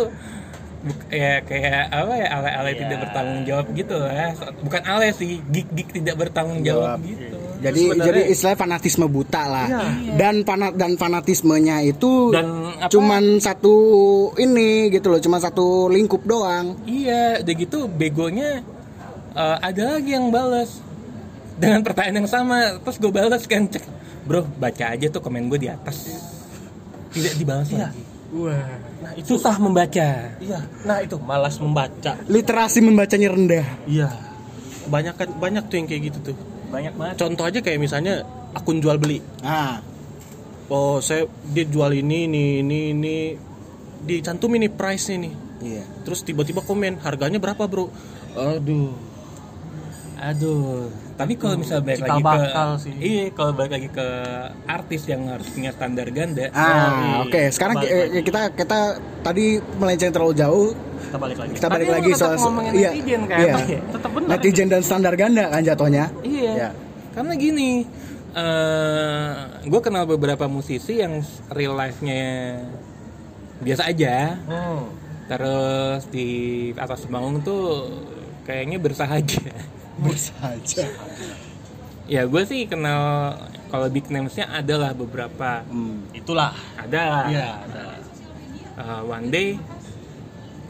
[0.83, 4.35] buk- ya kayak apa ya ale-ale tidak bertanggung jawab gitu lah.
[4.59, 7.34] Bukan ale sih gig-gig tidak bertanggung jawab gitu
[7.65, 9.67] Jadi Sebenarnya- jadi istilah fanatisme buta lah.
[9.67, 10.13] Iya.
[10.15, 12.45] Dan fanat dan fanatismenya itu Dan
[12.77, 13.73] apa- cuman satu
[14.35, 16.77] ini gitu loh, cuma satu lingkup doang.
[16.85, 18.61] iya udah gitu begonya
[19.33, 20.79] eh, ada lagi yang balas
[21.55, 23.83] dengan pertanyaan yang sama terus gue balas kan cek
[24.23, 26.19] bro baca aja tuh komen gue di atas
[27.09, 28.01] tidak dibalas lagi
[28.31, 28.67] Wah.
[28.99, 30.59] Nah, itu susah membaca Iya.
[30.83, 32.19] Nah, itu malas membaca.
[32.25, 33.63] Literasi membacanya rendah.
[33.85, 34.11] Iya.
[34.85, 36.37] Banyak kan banyak tuh yang kayak gitu tuh.
[36.67, 39.19] Banyak banget Contoh aja kayak misalnya akun jual beli.
[39.39, 39.79] Nah,
[40.65, 43.15] Oh, saya dia jual ini ini ini ini
[44.01, 45.33] dicantumin nih price-nya nih.
[45.61, 45.83] iya.
[46.01, 47.93] Terus tiba-tiba komen, harganya berapa, Bro?
[48.33, 48.89] Aduh.
[50.17, 52.93] Aduh, tapi kalau misalnya balik Cikal lagi ke sih.
[52.97, 54.07] iya kalau balik lagi ke
[54.65, 56.47] artis yang harus punya standar ganda.
[56.49, 57.41] Ah, Iya, oke.
[57.51, 58.21] Sekarang balik ki- lagi.
[58.23, 58.79] kita kita
[59.21, 60.69] tadi melenceng terlalu jauh.
[61.15, 61.51] Kita balik lagi.
[61.55, 63.39] Kita Tapi balik lu lagi soal ngomongin iya, netizen kan?
[63.39, 63.79] iya.
[63.87, 64.27] Tetap benar.
[64.35, 66.05] Netizen dan standar ganda kan jatuhnya.
[66.19, 66.51] Iya.
[66.51, 66.69] Iya.
[67.15, 67.71] Karena gini,
[69.63, 72.19] gue kenal beberapa musisi yang real life-nya
[73.55, 74.91] biasa aja, Hmm.
[75.25, 76.27] terus di
[76.75, 77.87] atas panggung tuh
[78.43, 79.39] kayaknya bersahaja.
[80.03, 80.91] Bersaja.
[82.05, 83.31] ya gue sih kenal
[83.71, 86.03] kalau big names-nya adalah beberapa, Hmm.
[86.11, 86.51] Itulah.
[86.75, 87.31] ada.
[87.31, 87.83] Iya, ada.
[88.75, 89.55] uh, one day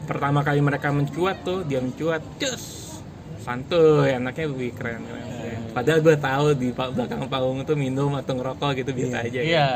[0.06, 2.96] pertama kali mereka mencuat tuh dia mencuat cus
[3.42, 5.60] santuy anaknya lebih keren, keren, keren.
[5.70, 9.68] padahal gue tahu di belakang panggung tuh minum atau ngerokok gitu biasa aja Iya.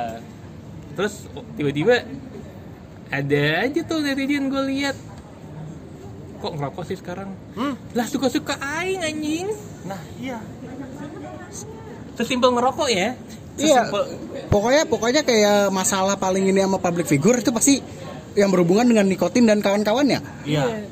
[0.94, 2.02] terus oh, tiba-tiba
[3.10, 4.96] ada aja tuh netizen gue lihat
[6.38, 7.74] kok ngerokok sih sekarang Hmm.
[7.92, 9.46] lah suka-suka aing anjing
[9.80, 10.38] Nah, iya.
[12.14, 13.14] sesimpel ngerokok ya
[13.60, 13.92] Iya.
[14.48, 17.76] Pokoknya pokoknya kayak masalah paling ini sama public figure itu pasti
[18.32, 20.20] yang berhubungan dengan nikotin dan kawan-kawannya.
[20.44, 20.86] Iya.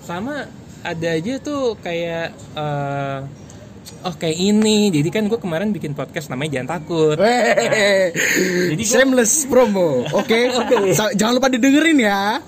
[0.00, 0.50] sama
[0.82, 3.18] ada aja tuh kayak eh,
[4.02, 8.10] oh kayak ini jadi kan gue kemarin bikin podcast namanya jangan takut Hehehe.
[8.68, 10.02] Jadi gua- Shameless promo.
[10.12, 10.50] Oke.
[10.98, 12.42] Sa- Jangan lupa didengerin ya.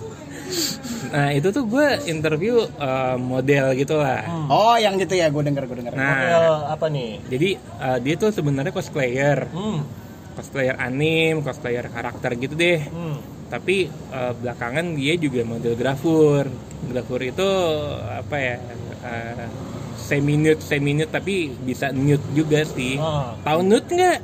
[1.06, 5.62] nah itu tuh gue interview eh, model gitu lah Oh, yang gitu ya, gue denger,
[5.64, 5.94] gue denger.
[5.94, 7.10] nah Model apa nih?
[7.24, 9.86] jadi eh, dia tuh sebenarnya cosplayer Hmm.
[10.34, 13.16] cosplayer anim cosplayer karakter gitu deh Hmm.
[13.46, 16.44] Tapi eh, belakangan dia juga model grafur
[16.84, 17.48] grafur itu
[18.04, 18.56] apa ya
[19.02, 19.46] eh,
[19.96, 23.36] semi nude semi nude tapi bisa nude juga sih Ah.
[23.40, 24.20] tahu nude nggak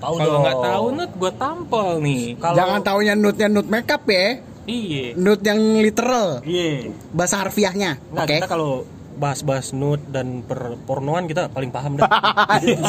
[0.00, 4.40] Tahu kalau nggak tahu nude buat tampol nih Kalau Jangan taunya nude-nya nude makeup ya.
[4.64, 6.40] iya Nude yang literal.
[6.40, 6.88] Iya.
[7.12, 8.00] Bahasa harfiahnya.
[8.08, 8.32] Nah, Oke.
[8.34, 12.08] kita kalau bahas-bahas nude dan perpornoan kita paling paham dah.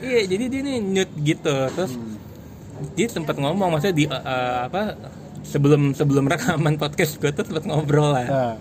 [0.00, 1.92] iya jadi dia nih nude gitu terus
[2.96, 4.96] dia sempat ngomong maksudnya di uh, uh, apa
[5.44, 8.26] sebelum sebelum rekaman podcast gue tuh sempat ngobrol lah.
[8.26, 8.54] Nah,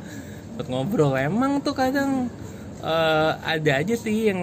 [0.53, 1.15] sempat ngobrol.
[1.15, 2.27] Emang tuh kadang
[2.83, 4.41] uh, ada aja sih yang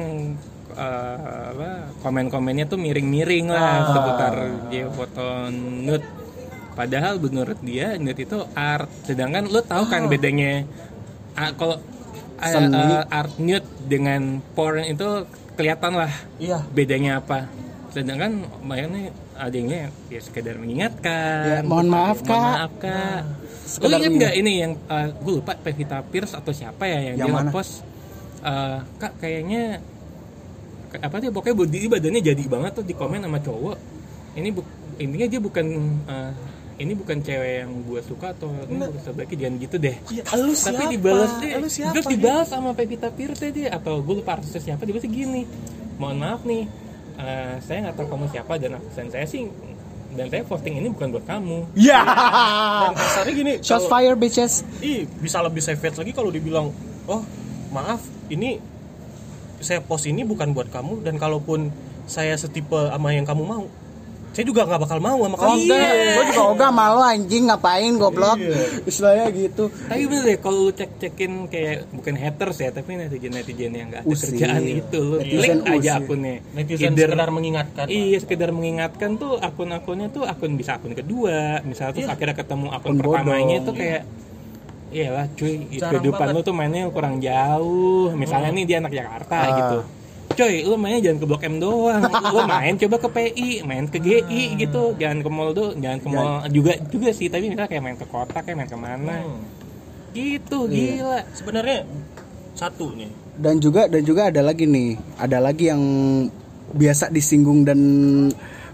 [0.77, 4.35] uh, apa komen-komennya tuh miring-miring lah seputar
[4.69, 6.07] dia foto nude
[6.77, 8.89] padahal menurut dia nude itu art.
[9.09, 10.69] Sedangkan lo tahu kan bedanya
[11.35, 11.81] ah, kalau
[12.37, 12.77] ah, Seni.
[12.77, 15.25] ah, art nude dengan porn itu
[15.57, 16.13] kelihatan lah.
[16.37, 16.61] Iya.
[16.69, 17.49] bedanya apa?
[17.97, 22.43] Sedangkan makanya adanya ya sekedar Ya, mengingatkan mohon maaf, Mohon Kak.
[22.43, 23.21] maaf kak.
[23.27, 27.17] Lo Sekedar ingat nggak ini yang uh, gue lupa Pevita Pierce atau siapa ya yang,
[27.19, 27.73] Yang dia ngepost?
[28.47, 29.83] Uh, kak kayaknya
[30.97, 33.77] apa sih pokoknya body badannya jadi banget tuh di komen sama cowok.
[34.39, 34.61] Ini bu,
[34.97, 35.67] intinya dia bukan
[36.07, 36.33] uh,
[36.77, 39.97] ini bukan cewek yang gue suka atau ini bukan sebaiknya jangan gitu deh.
[40.13, 40.93] Iya, lu tapi siapa?
[40.93, 41.53] dibalas deh.
[41.59, 41.93] Lu siapa?
[41.97, 43.69] terus dibalas sama Pevita Pierce dia.
[43.75, 45.43] Atau gue lupa artisnya siapa dia bilang gini
[45.97, 46.69] mohon maaf nih
[47.17, 49.49] eh, saya nggak tahu kamu siapa dan dan saya sih
[50.13, 52.01] dan saya posting ini bukan buat kamu Ya.
[52.83, 54.65] Dan kasarnya gini, Shots kalau- fire bitches.
[54.81, 56.73] Ih, bisa lebih savage lagi kalau dibilang,
[57.05, 57.21] "Oh,
[57.69, 58.57] maaf, ini
[59.61, 61.69] saya post ini bukan buat kamu dan kalaupun
[62.07, 63.65] saya setipe sama yang kamu mau,
[64.37, 65.81] saya juga nggak bakal mau sama kamu." Ogah,
[66.13, 68.37] gue juga ogah malu anjing ngapain goblok.
[68.85, 69.73] Istilahnya gitu.
[69.83, 73.89] tapi bener deh kalau lu cek cekin kayak bukan haters ya tapi netizen netizen yang
[73.89, 74.29] nggak ada Usir.
[74.31, 77.87] kerjaan itu lu klik aja akunnya Netizen Either- sekedar mengingatkan.
[77.87, 82.13] Iya sekedar mengingatkan tuh akun-akunnya tuh akun bisa akun kedua misalnya terus Iya.
[82.13, 83.63] akhirnya ketemu akun Akun pertamanya bodong.
[83.63, 84.03] itu kayak
[84.87, 86.35] Iyalah cuy, Jarang kehidupan banget.
[86.37, 89.47] lu tuh mainnya kurang jauh Misalnya nih dia anak Jakarta Ah.
[89.53, 89.79] gitu
[90.27, 92.03] Coy, lu mainnya jangan ke Blok M doang.
[92.35, 94.93] Lu main coba ke PI, main ke GI gitu.
[94.97, 97.31] Jangan ke mall do, jangan ke mall juga juga sih.
[97.31, 99.41] Tapi misalnya kayak main ke kota, kayak main ke mana Hmm.
[100.11, 100.77] Gitu, Iya.
[100.97, 101.21] gila.
[101.31, 101.79] Sebenarnya
[102.57, 103.13] satu nih.
[103.37, 105.83] Dan juga dan juga ada lagi nih, ada lagi yang
[106.73, 107.79] biasa disinggung dan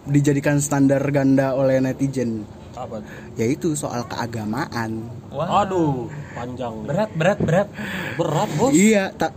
[0.03, 3.05] dijadikan standar ganda oleh netizen, Apa
[3.37, 5.05] yaitu soal keagamaan.
[5.31, 6.89] Aduh, panjang nih.
[6.89, 7.69] Berat, berat, berat
[8.17, 8.73] Berat, Bos.
[8.73, 9.33] Iya, tak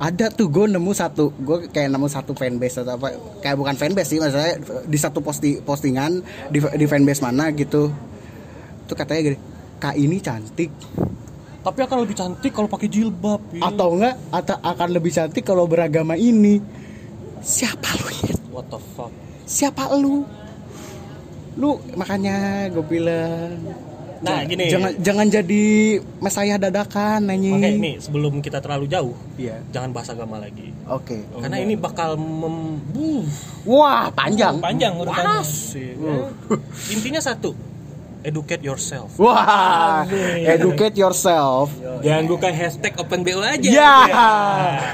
[0.00, 4.16] ada tuh gue nemu satu, gue kayak nemu satu fanbase atau apa, kayak bukan fanbase
[4.16, 7.92] sih, maksudnya di satu posti postingan di, di fanbase mana gitu,
[8.84, 9.38] tuh katanya gini,
[9.76, 10.72] kak ini cantik,
[11.58, 13.44] Tapi akan lebih cantik kalau pakai jilbab.
[13.52, 13.68] ya.
[13.68, 16.64] atau enggak, atau akan lebih cantik kalau beragama ini.
[17.38, 18.34] Siapa lu ya?
[18.48, 19.12] What the fuck?
[19.44, 20.24] Siapa lu?
[21.58, 22.36] Lu makanya
[22.68, 23.50] gue bilang.
[24.18, 24.64] Nah, jangan- gini.
[24.66, 25.64] Jangan jangan jadi
[26.18, 27.54] mesayah dadakan anjing.
[27.54, 29.62] Oke, nih sebelum kita terlalu jauh, Iya.
[29.68, 30.74] jangan bahas agama lagi.
[30.88, 31.22] Oke.
[31.36, 32.82] Karena ini bakal mem...
[32.88, 33.22] Buh,
[33.64, 34.58] Wah, panjang.
[34.58, 35.94] Panjang urutannya panas sih.
[36.90, 37.54] Intinya satu,
[38.20, 39.14] educate yourself.
[39.16, 40.02] Wah,
[40.48, 41.70] educate yourself.
[42.02, 43.94] Jangan buka hashtag open BO aja Ya.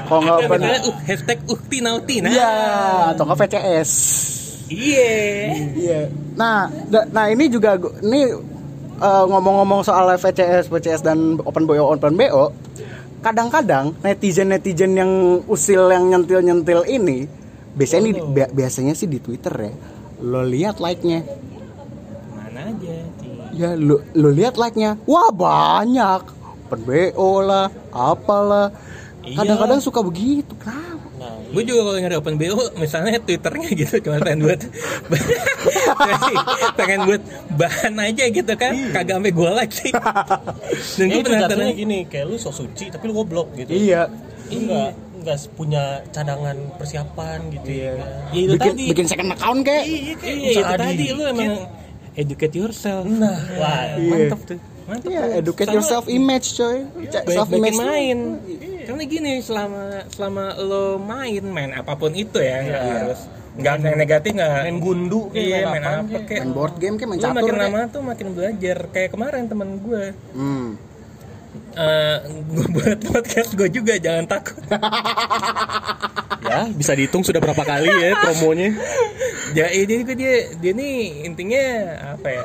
[0.05, 0.59] Kalau nggak Ada open.
[0.85, 2.53] uh, hashtag ukti nauti nah Ya,
[3.09, 3.91] atau nggak VCS.
[4.65, 5.11] Iya
[5.71, 5.99] Iya.
[6.33, 8.33] Nah, da- nah ini juga ini
[8.95, 12.49] eh, ngomong-ngomong soal VCS, VCS dan Open BO, Open BO,
[13.19, 15.11] kadang-kadang netizen-netizen yang
[15.45, 17.27] usil yang nyentil-nyentil ini
[17.73, 19.73] biasanya nih, bi- biasanya sih di Twitter ya.
[20.21, 21.21] Lo lihat like-nya.
[22.31, 22.95] Mana aja.
[23.51, 24.95] Ya, lo lo lihat like-nya.
[25.05, 26.21] Wah, banyak.
[26.63, 28.71] Open BO lah, apalah.
[29.21, 29.37] Iya.
[29.37, 30.55] Kadang-kadang suka begitu.
[30.55, 30.94] Kenapa?
[31.55, 34.59] Gue juga kalau nyari open BO misalnya twitternya gitu cuma pengen buat
[36.77, 37.21] pengen buat
[37.55, 39.91] bahan aja gitu kan kagak sampai gue sih
[40.99, 43.71] dan gue penasaran gini, kayak lu sok suci tapi lu goblok gitu.
[43.71, 44.11] Iya.
[44.51, 44.89] Lu nggak
[45.23, 47.91] nggak punya cadangan persiapan gitu ya.
[47.95, 48.09] kan?
[48.29, 49.83] ya itu Bikin tadi bikin second account kek.
[49.87, 51.15] iya Bisa itu tadi dikit.
[51.15, 51.51] lu emang
[52.13, 54.05] educate yourself Nah, wah, Iya.
[54.05, 55.39] mantap tuh mantap Iya, tuh.
[55.41, 56.77] educate Sama- your self image, coy.
[57.25, 58.17] Self image main
[58.85, 63.21] karena gini selama selama lo main main apa pun itu ya nggak harus
[63.55, 66.23] nggak ada yang negatif nggak main gundu kayak iya main apa kayak.
[66.27, 67.63] kayak main board game kayak main catur makin kayak.
[67.65, 70.03] lama tuh makin belajar kayak kemarin temen gue
[70.35, 70.67] Hmm.
[71.71, 72.17] eh
[72.51, 74.59] gue buat podcast gue juga jangan takut
[76.45, 78.69] Ya, bisa dihitung sudah berapa kali ya promonya.
[79.57, 81.63] ya jadi gue dia dia nih intinya
[82.15, 82.43] apa ya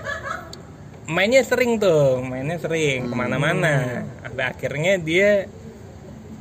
[1.05, 5.51] mainnya sering tuh mainnya sering ke mana-mana sampai akhirnya dia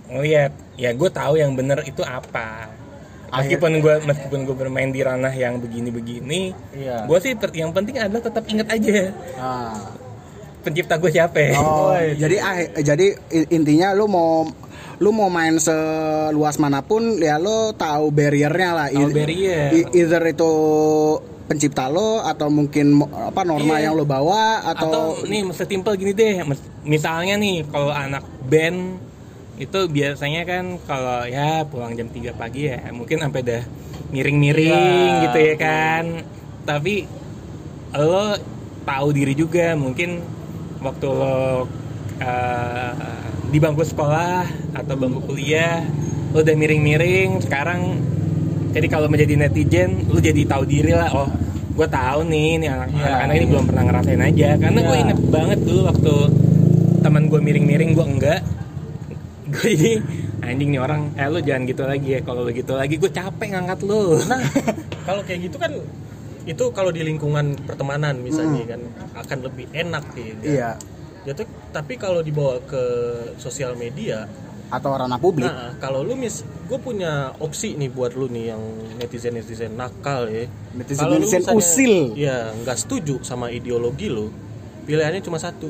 [0.09, 2.69] ngeliat ya gue tahu yang bener itu apa
[3.31, 7.05] meskipun gue meskipun gue bermain di ranah yang begini-begini Iya.
[7.05, 9.77] gue sih yang penting adalah tetap ingat aja Ah.
[10.59, 14.49] pencipta gue siapa Oh, jadi ah, jadi i- intinya lu mau
[14.97, 18.87] lu mau main seluas mana pun ya lu tahu barriernya lah.
[18.91, 19.71] Tahu barrier.
[19.71, 20.51] i- either itu
[21.45, 23.89] pencipta lo atau mungkin apa norma Iya.
[23.89, 28.99] yang lo bawa atau, atau, nih sesimpel gini deh mis- misalnya nih kalau anak band
[29.59, 33.63] itu biasanya kan kalau ya pulang jam 3 pagi ya mungkin sampai dah
[34.09, 35.23] miring-miring Iya.
[35.25, 36.05] gitu ya kan
[36.63, 37.03] tapi
[37.91, 38.39] lo
[38.81, 40.23] tahu diri juga mungkin
[40.79, 41.67] waktu lo
[42.17, 42.91] eh,
[43.45, 45.83] di bangku sekolah atau bangku kuliah
[46.29, 47.99] lo udah miring-miring sekarang
[48.69, 51.27] jadi kalau menjadi netizen lu jadi tahu diri lah oh
[51.69, 53.49] gue tahu nih nih anak- Iya, anak-anak ini iya.
[53.49, 55.03] belum pernah ngerasain aja karena gue Iya.
[55.03, 56.13] inget banget dulu waktu
[56.99, 58.39] teman gue miring-miring gue enggak
[59.59, 59.93] gue jadi
[60.41, 63.47] anjing nih orang eh lu jangan gitu lagi ya kalau lu gitu lagi gue capek
[63.49, 64.39] ngangkat lu Nah,
[65.03, 65.71] kalau kayak gitu kan
[66.43, 68.81] itu kalau di lingkungan pertemanan misalnya kan
[69.15, 70.23] akan lebih enak ya.
[70.25, 70.37] kan?
[70.41, 70.69] iya
[71.19, 72.79] Jatuh, tapi kalau dibawa ke
[73.35, 74.23] sosial media,
[74.69, 75.43] atau ranah publik.
[75.43, 78.63] nah kalau lu mis, gue punya opsi nih buat lu nih yang
[78.95, 80.47] netizen netizen nakal ya.
[80.71, 81.93] Netizen- Kalau netizen misalnya, usil.
[82.15, 84.31] Ya nggak setuju sama ideologi lu,
[84.85, 85.69] pilihannya cuma satu,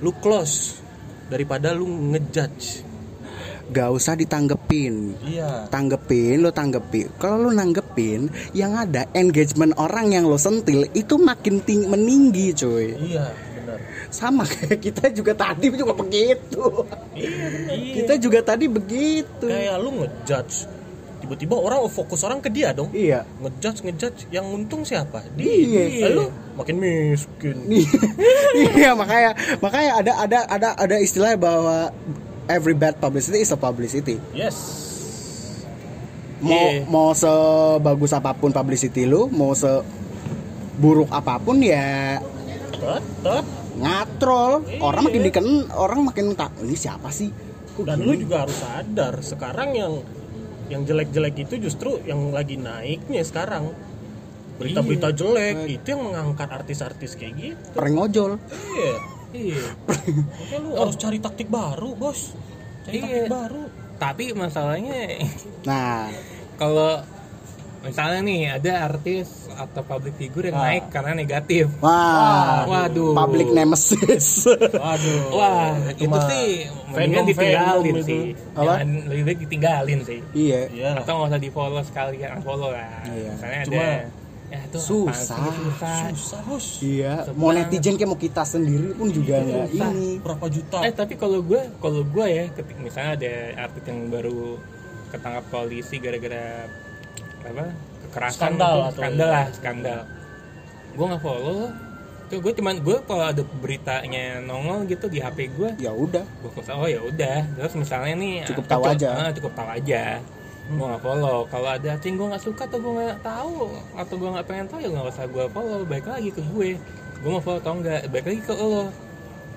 [0.00, 0.82] lu close
[1.26, 2.82] daripada lu ngejudge.
[3.72, 5.16] Gak usah ditanggepin.
[5.24, 5.70] Iya.
[5.72, 7.08] Tanggepin, lo tanggepin.
[7.16, 12.92] Kalau lo nanggepin, yang ada engagement orang yang lo sentil itu makin ting meninggi, cuy.
[12.92, 13.78] Iya, benar.
[14.12, 16.60] Sama kayak kita juga tadi juga begitu.
[17.16, 17.48] Iya.
[18.02, 19.48] Kita juga tadi begitu.
[19.48, 20.68] Kayak lu ngejudge,
[21.24, 22.92] tiba-tiba orang fokus orang ke dia dong.
[22.92, 23.24] Iya.
[23.40, 26.12] ngejudge ngejudge yang untung siapa Iya.
[26.12, 27.56] lu makin miskin
[28.76, 31.88] iya makanya makanya ada ada ada ada istilah bahwa
[32.48, 34.20] every bad publicity is a publicity.
[34.36, 34.56] yes
[36.44, 36.84] Mau Iya.
[36.84, 42.20] mau sebagus apa pun publicity lu, mau seburuk apa pun ya
[42.74, 43.44] tetap
[43.80, 44.60] ngatrol.
[44.68, 44.80] Iya.
[44.84, 47.32] Orang makin diken orang makin tak ini siapa sih?
[47.74, 48.06] Kok dan gini?
[48.06, 49.92] lu juga harus sadar sekarang yang
[50.68, 53.72] yang jelek-jelek itu justru yang lagi naiknya sekarang
[54.60, 58.38] berita-berita jelek itu yang mengangkat artis-artis kayak gitu prank ojol.
[58.78, 58.96] iya
[59.34, 59.62] iya
[60.56, 62.32] lu harus cari taktik baru bos
[62.82, 63.04] cari Iya.
[63.04, 63.62] taktik baru
[63.94, 65.00] tapi masalahnya
[65.64, 66.10] Nah,
[66.54, 67.00] kalau
[67.80, 70.64] misalnya nih ada artis atau public figure yang Ah.
[70.66, 74.48] naik karena negatif wah, waduh public nemesis.
[74.74, 78.22] waduh wah itu itu, sih fandom- mendingan ditinggalin fandom sih.
[78.50, 78.62] Apa?
[78.64, 80.60] Jangan, lebih baik ditinggalin sih iya.
[80.70, 83.30] iya atau nggak usah di follow sekalian unfollow lah Iya.
[83.32, 85.50] misalnya ada Cuma- ya itu Susah.
[85.50, 89.90] susah susah bos Iya, mau netizen kayak mau kita sendiri pun juga nggak Susah.
[89.90, 90.10] ini.
[90.18, 94.60] berapa juta Eh tapi kalau gue, kalau gue ya, ketik misalnya ada artis yang baru
[95.08, 96.68] ketangkap polisi gara-gara
[97.40, 97.64] apa
[98.02, 98.84] kekerasan, Skandal gitu.
[98.84, 100.00] atau- skandal lah, skandal.
[100.92, 101.60] Gue nggak follow,
[102.24, 106.22] tuh gue cuman gue kalau ada beritanya nongol gitu di HP gue, Ya udah.
[106.22, 107.38] gue oh ya udah.
[107.54, 109.08] Terus misalnya nih Cukup ah, tahu cukup- aja.
[109.18, 110.02] ah, cukup tahu aja.
[110.64, 111.38] Gue nggak follow.
[111.46, 114.78] Kalau ada yang gue nggak suka atau gue nggak tahu atau gue nggak pengen tahu
[114.80, 115.80] ya nggak usah gue follow.
[115.84, 116.70] Baik lagi ke gue.
[117.20, 118.00] Gue mau follow atau enggak.
[118.08, 118.88] Baik lagi ke lo.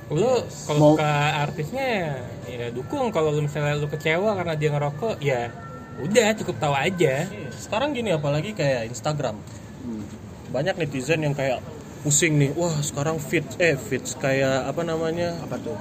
[0.08, 1.88] Lo kalau Mau- suka artisnya
[2.46, 3.08] ya dukung.
[3.10, 5.48] Kalau misalnya lu kecewa karena dia ngerokok ya
[5.98, 7.26] udah cukup tahu aja.
[7.26, 9.40] Iya, Sekarang gini apalagi kayak Instagram.
[10.48, 11.60] Banyak netizen yang kayak
[12.04, 12.52] pusing nih.
[12.54, 15.36] Wah, sekarang fit eh fits kayak apa namanya?
[15.44, 15.76] Apa tuh?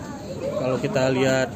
[0.58, 1.50] Kalau kita lihat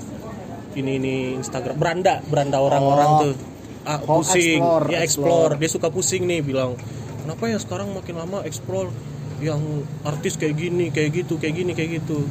[0.74, 3.18] ini ini Instagram beranda, beranda orang-orang Oh.
[3.24, 3.34] tuh.
[3.82, 4.60] Ah, Oh, pusing.
[4.60, 5.02] explore, ya explore.
[5.02, 5.52] explore.
[5.56, 6.76] Dia suka pusing nih bilang,
[7.20, 8.92] "Kenapa ya sekarang makin lama explore
[9.40, 9.60] yang
[10.02, 12.28] artis kayak gini, kayak gitu, kayak gini, kayak gitu."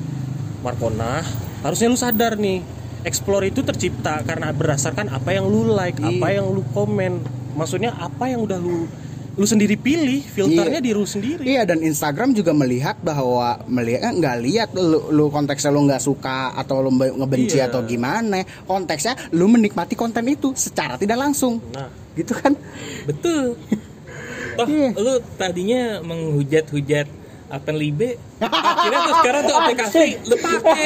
[0.60, 1.24] Markona,
[1.62, 2.62] harusnya lu sadar nih.
[3.00, 6.20] Explore itu tercipta karena berdasarkan apa yang lu like, Iya.
[6.20, 7.24] apa yang lu komen.
[7.56, 8.86] Maksudnya apa yang udah lu
[9.40, 11.48] lu sendiri pilih, filternya di lu sendiri.
[11.48, 16.04] Iya dan Instagram juga melihat bahwa melihat eh, nggak lihat lu, lu konteksnya lu nggak
[16.04, 17.72] suka atau lu be- ngebenci Iya.
[17.72, 22.52] atau gimana konteksnya lu menikmati konten itu secara tidak langsung Nah, gitu kan
[23.08, 23.56] Betul.
[24.60, 24.92] Toh Iya.
[24.92, 27.08] lu tadinya menghujat-hujat
[27.72, 30.84] Libe akhirnya tuh sekarang tuh aplikasi lu pakai.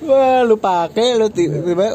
[0.00, 1.86] wah lu pakai lu tiba-tiba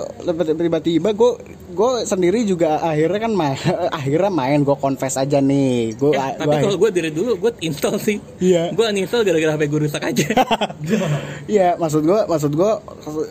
[0.51, 1.32] tiba-tiba gue
[1.72, 3.55] gue sendiri juga akhirnya kan main
[3.99, 7.95] akhirnya main gue confess aja nih gue Eh, tapi kalau gue dari dulu gue install
[7.97, 8.18] sih.
[8.38, 8.70] Iya.
[8.72, 10.26] Gue uninstall gara-gara HP gue rusak aja.
[11.47, 12.80] Iya, maksud gua, maksud gua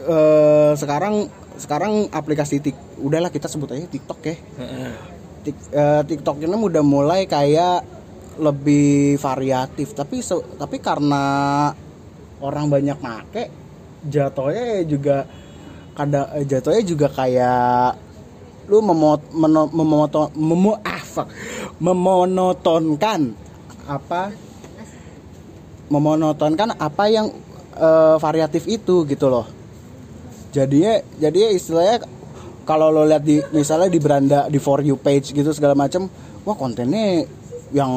[0.07, 1.27] eh, sekarang
[1.57, 4.37] sekarang aplikasi tik, udahlah kita sebut aja TikTok ya.
[5.41, 8.00] Tik- eh, TikTok ini udah mulai kayak
[8.41, 11.69] lebih variatif, tapi se- tapi karena
[12.41, 13.45] orang banyak make,
[14.09, 15.29] jatuhnya juga
[15.93, 18.09] kadang eh, jatuhnya juga kayak
[18.73, 21.29] lu memot, meno, memoto, memo, ah, fuck,
[21.79, 23.37] memonotonkan
[23.85, 24.33] apa?
[25.91, 27.29] Memonotonkan apa yang
[27.77, 29.45] eh, variatif itu gitu loh.
[30.51, 31.97] Jadinya jadinya istilahnya
[32.65, 36.07] kalau lo lihat di misalnya di beranda di for you page gitu segala macam
[36.47, 37.27] wah kontennya
[37.71, 37.93] yang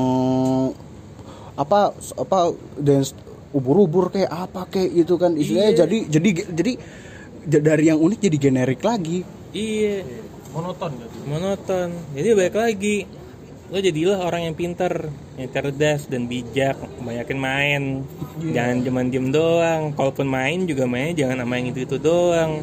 [1.53, 2.37] apa apa
[2.75, 3.13] dance
[3.53, 5.33] ubur-ubur kayak apa kayak gitu kan.
[5.33, 6.71] Istilahnya jadi jadi jadi
[7.45, 9.21] j- dari yang unik jadi generik lagi.
[9.53, 10.01] Iya.
[10.49, 11.89] Monoton gitu monoton.
[12.13, 12.97] Jadi balik lagi.
[13.69, 17.81] Lo jadilah orang yang pintar yang cerdas dan bijak banyakin main.
[18.43, 19.93] Jangan cuma diem doang.
[19.93, 22.61] Kalaupun main juga mainnya jangan sama yang itu itu doang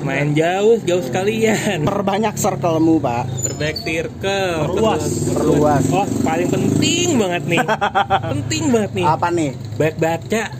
[0.00, 1.84] main jauh jauh sekalian.
[1.84, 3.24] Perbanyak circlemu pak.
[3.44, 4.56] Perbaik circle.
[4.66, 5.04] Perluas.
[5.32, 5.84] Perluas.
[5.92, 7.60] oh paling penting banget nih.
[8.32, 9.06] Penting banget nih.
[9.06, 9.50] Apa nih?
[9.76, 10.42] Baik baca.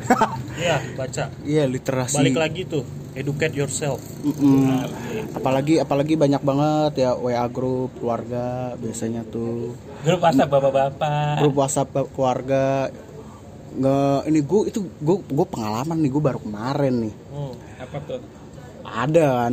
[0.61, 1.25] Iya baca.
[1.41, 2.21] Iya literasi.
[2.21, 2.85] Balik lagi tuh
[3.17, 3.97] educate yourself.
[4.21, 4.85] Mm-mm.
[5.33, 9.73] apalagi apalagi banyak banget ya WA grup keluarga biasanya tuh.
[10.05, 11.41] Grup WhatsApp bapak-bapak.
[11.41, 12.93] Grup WhatsApp keluarga.
[13.73, 17.15] Nge ini gue itu gue gue pengalaman nih gue baru kemarin nih.
[17.33, 17.55] Hmm.
[17.81, 18.21] apa tuh
[18.85, 19.53] ada kan?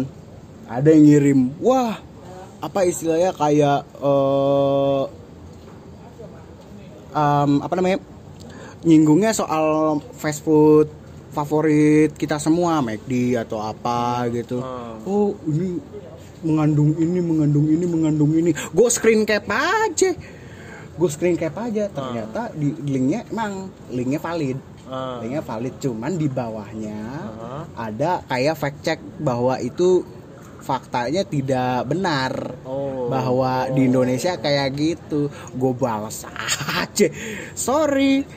[0.68, 1.96] Ada yang ngirim wah
[2.58, 5.04] apa istilahnya kayak eh
[7.14, 8.00] em, apa namanya?
[8.86, 10.88] Nyinggungnya soal fast food
[11.34, 14.58] favorit kita semua McD atau apa gitu.
[15.06, 15.78] Oh ini
[16.42, 18.52] mengandung ini mengandung ini mengandung ini.
[18.74, 20.14] Gue screen cap aja.
[20.98, 21.90] Gue screen cap aja.
[21.94, 25.20] Ternyata di linknya emang linknya valid Ah.
[25.20, 25.76] linknya valid.
[25.84, 27.00] Cuman di bawahnya
[27.76, 30.04] ada kayak fact check bahwa itu
[30.64, 32.32] faktanya tidak benar.
[32.68, 33.08] Oh.
[33.08, 35.32] bahwa di Indonesia kayak gitu.
[35.56, 36.28] Gue balas
[36.84, 37.08] aja.
[37.56, 38.28] Sorry.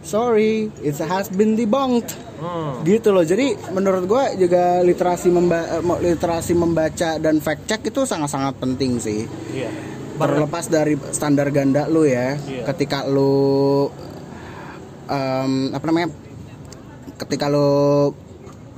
[0.00, 0.72] Sorry.
[0.80, 2.28] It has been debunked.
[2.38, 2.86] Hmm.
[2.86, 3.26] gitu loh.
[3.26, 9.02] Jadi menurut gue juga literasi memba eh, literasi membaca dan fact check itu sangat-sangat penting
[9.02, 9.26] sih.
[9.50, 9.70] Iya.
[10.18, 12.38] Terlepas dari standar ganda lu ya.
[12.38, 12.62] Iya.
[12.70, 13.90] ketika lu
[15.08, 16.08] em, apa namanya
[17.16, 18.12] ketika lu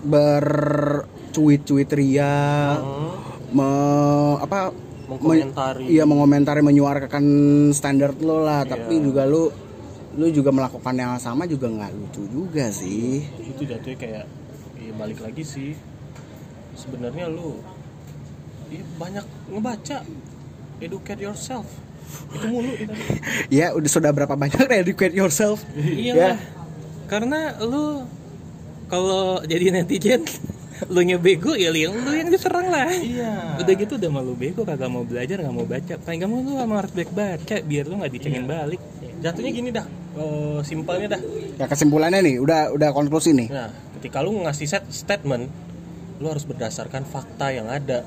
[0.00, 2.78] bercuit-cuit ria
[3.50, 4.70] me- apa
[5.10, 5.84] Mengkomentari.
[5.84, 7.24] me- iya mengomentari menyuarakan
[7.70, 8.62] standar lo lah.
[8.62, 9.50] Tapi juga lu
[10.10, 13.26] lu juga melakukan yang sama juga nggak lucu juga sih.
[13.42, 14.24] Itu jatuhnya kayak
[14.78, 15.74] ya balik lagi sih.
[16.72, 17.58] Sebenarnya lu
[18.70, 19.98] ya banyak ngebaca.
[20.80, 21.68] Educate yourself
[22.30, 22.72] itu mulu
[23.48, 26.26] ya udah sudah berapa banyak educate yourself Iya Ya.
[26.28, 26.38] lah.
[27.06, 28.06] Karena lu
[28.86, 30.22] kalau jadi netizen
[30.88, 32.88] lu nya bego ya lu yang lu yang diserang lah.
[32.88, 35.94] iya Udah gitu udah malu bego kagak mau belajar nggak mau baca.
[35.96, 38.80] Paling kamu lu emang harus baik baca biar lu nggak dicengin balik.
[39.20, 39.84] jatuhnya gini dah
[40.14, 41.20] eh, simpelnya dah
[41.54, 45.44] ya kesimpulannya nih udah udah konklusi nih nah ketika lu ngasih set statement
[46.16, 48.00] lu harus berdasarkan fakta yang ada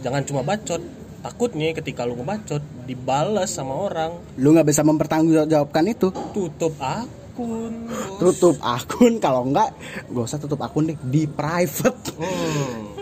[0.00, 0.80] jangan cuma bacot
[1.24, 4.12] takutnya ketika lu ngebacot dibales sama orang.
[4.36, 6.12] Lu nggak bisa mempertanggungjawabkan itu.
[6.36, 8.20] Tutup akun bos.
[8.20, 9.72] tutup akun kalau enggak
[10.12, 12.12] gak usah tutup akun deh di private.
[12.20, 12.92] Hmm.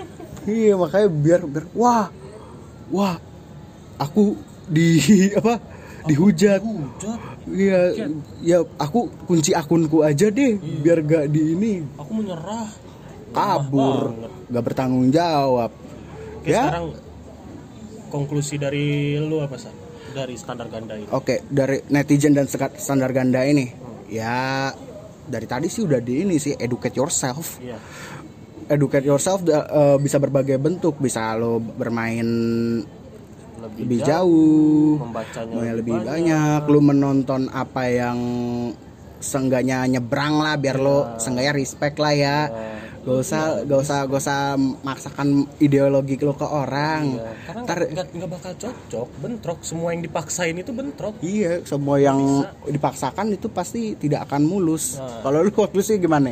[0.47, 2.07] iya makanya biar biar wah
[2.95, 3.19] wah
[3.99, 4.39] aku
[4.71, 5.03] di
[5.43, 5.59] apa
[6.07, 6.63] dihujat.
[6.63, 7.19] Hujat.
[7.51, 7.91] iya
[8.39, 11.83] ya aku kunci akunku aja deh biar gak di ini.
[11.99, 12.71] Aku menyerah.
[13.35, 14.15] Kabur.
[14.47, 15.73] Gak bertanggung jawab
[16.43, 16.67] Oke, ya?
[16.67, 16.87] sekarang
[18.13, 19.73] konklusi dari lu apa sih
[20.13, 21.09] dari standar ganda ini.
[21.09, 22.45] Oke, dari netizen dan
[22.77, 23.73] standar ganda ini,
[24.13, 24.69] ya
[25.25, 27.59] dari tadi sih udah di ini sih educate yourself.
[27.65, 27.81] iya.
[28.69, 32.29] Educate yourself eh, bisa berbagai bentuk, bisa lo bermain
[33.59, 38.19] lebih, lebih jauh, membacanya lebih lebih banyak, lu menonton apa yang
[39.23, 42.39] seenggaknya nyebrang lah biar lo seenggaknya respect lah ya.
[43.03, 44.41] Gak usah, gak usah, gak usah
[44.87, 47.19] maksakan ideologi lo ke orang.
[47.19, 52.47] karena Ntar nggak nggak bakal cocok bentrok semua yang dipaksain itu bentrok Iya, semua yang
[52.63, 55.03] dipaksakan itu pasti tidak akan mulus.
[55.03, 55.19] Nah.
[55.27, 56.31] Kalau lu konklusi gimana?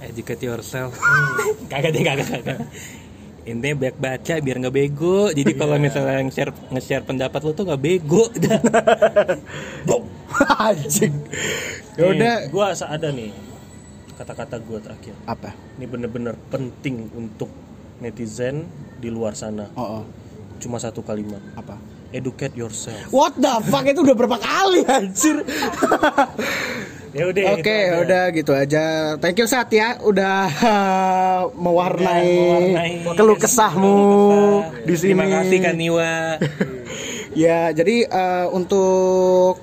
[0.00, 0.96] Educate yourself.
[1.72, 2.58] kagak deh kagak kagak.
[3.44, 5.28] Intinya baik baca biar nggak bego.
[5.36, 8.24] Jadi kalau misalnya nge-share nge-share pendapat lu tuh nggak bego.
[8.44, 8.60] Dah.
[10.64, 11.12] Anjing.
[12.00, 13.53] Ya udah gua asa ada nih
[14.14, 15.50] kata-kata gua terakhir apa?
[15.74, 17.50] ini bener-bener penting untuk
[17.98, 20.04] netizen di luar sana Oh, oh.
[20.58, 21.76] cuma satu kalimat apa?
[22.10, 25.42] educate yourself What the fuck itu udah berapa kali anjir?
[27.16, 27.98] ya udah Oke, aja.
[28.02, 28.84] udah gitu aja.
[29.18, 30.50] Thank you Sat ya udah
[31.64, 33.98] mewarnai, mewarnai keluh kesahmu
[34.82, 35.14] di sini.
[35.14, 36.14] Terima kasih kan Niwa.
[37.34, 39.58] Ya, jadi eh, untuk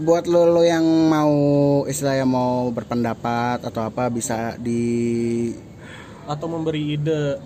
[0.00, 1.34] buat lo, lo yang mau
[1.84, 5.52] istilahnya mau berpendapat atau apa bisa di
[6.24, 7.36] atau memberi ide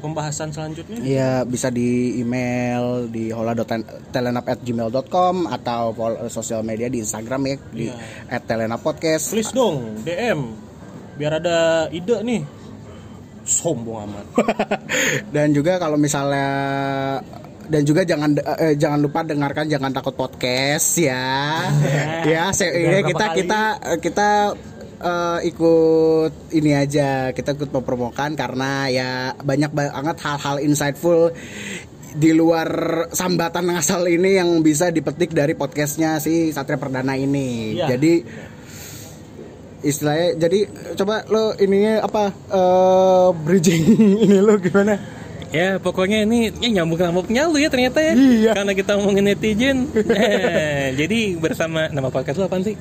[0.00, 0.96] pembahasan selanjutnya?
[1.00, 5.94] Iya bisa di email di hola.telenap@gmail.com atau
[6.32, 7.92] sosial media di Instagram ya di
[8.28, 9.30] @telenapodcast.
[9.36, 10.56] please dong DM
[11.20, 12.42] biar ada ide nih.
[13.44, 14.26] Sombong amat.
[15.34, 16.48] Dan juga kalau misalnya
[17.70, 21.70] dan juga jangan eh, jangan lupa dengarkan jangan takut podcast ya.
[22.34, 23.36] ya, ini berapa kita kali?
[23.38, 23.62] kita
[24.02, 24.30] kita
[24.98, 31.30] eh, ikut ini aja, kita ikut mempromokan karena ya banyak banget hal-hal insightful
[32.10, 37.78] di luar sambatan ngasal ini yang bisa dipetik dari podcastnya si Satria Perdana ini.
[37.78, 37.94] Iya.
[37.94, 38.12] Jadi
[39.80, 40.58] istilahnya jadi
[40.98, 43.84] coba lo ininya apa eh, bridging
[44.26, 45.19] ini lo gimana?
[45.50, 48.52] Ya pokoknya ini ya, nyambung-nyambungnya lu ya ternyata ya Iya.
[48.54, 52.78] Karena kita ngomongin netizen Eh, Jadi bersama nama podcast lu apaan sih?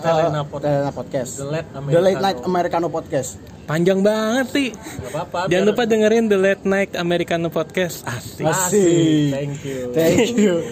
[0.00, 0.64] Telena Eh, Podcast.
[0.64, 1.32] Telena Podcast.
[1.36, 2.38] The Late The Late Night.
[2.42, 3.30] Americano Podcast.
[3.70, 8.42] Panjang banget sih Gak apa-apa Jangan biar- lupa dengerin The Late Night Americano Podcast Asik
[8.42, 9.30] Asik.
[9.30, 10.54] thank you Thank you.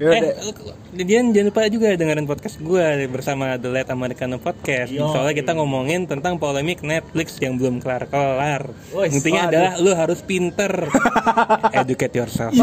[0.00, 0.32] Eh,
[0.96, 4.88] jangan, jangan lupa juga dengerin podcast gue bersama The Late Americano Podcast.
[4.88, 5.12] Yo.
[5.12, 8.64] Soalnya kita ngomongin tentang polemik Netflix yang belum kelar-kelar.
[9.04, 9.52] Intinya waduh.
[9.52, 10.72] adalah lu harus pinter.
[11.84, 12.56] Educate yourself.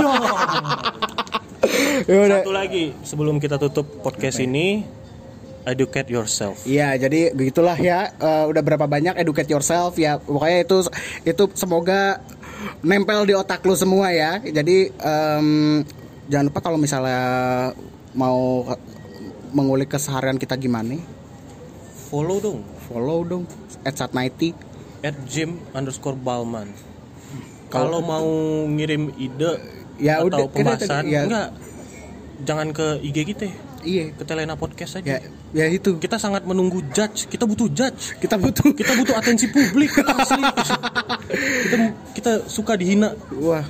[2.10, 2.42] Yaudah.
[2.42, 4.82] satu lagi sebelum kita tutup podcast ini
[5.68, 8.10] educate yourself Iya, jadi begitulah ya.
[8.14, 10.16] Eh, udah berapa banyak educate yourself ya.
[10.18, 10.78] Pokoknya itu
[11.24, 12.24] itu semoga
[12.80, 14.40] nempel di otak lu semua ya.
[14.40, 15.48] Jadi em,
[16.26, 17.22] jangan lupa kalau misalnya
[18.12, 18.64] mau
[19.50, 20.96] mengulik keseharian kita gimana,
[22.08, 23.44] follow dong follow dong
[23.84, 24.52] at satnighty.
[25.00, 26.74] at Jim underscore Balman
[27.68, 28.26] kalau mau
[28.66, 29.60] ngirim ide
[29.98, 31.22] Ya atau udah, kita- pembahasan ya.
[31.24, 31.50] enggak
[32.44, 33.46] jangan ke IG kita
[33.88, 35.96] Iya, ke Telena Podcast ya, aja ya itu.
[35.96, 40.44] kita sangat menunggu judge kita butuh judge Kita butuh kita butuh atensi publik asli
[41.64, 41.76] kita
[42.12, 43.64] kita suka dihina Wah,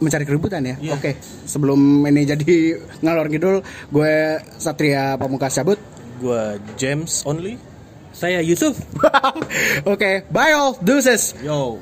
[0.00, 0.74] mencari keributan ya.
[0.80, 0.92] Iya.
[0.96, 3.56] Oke, sebelum ini jadi ngalor ngidul,
[3.92, 4.14] gue
[4.56, 5.78] Satria Pamungkas cabut.
[6.20, 7.56] gue James only
[8.12, 8.76] Saya Yusuf.
[9.92, 11.32] Oke, bye all, deuces.
[11.40, 11.78] yo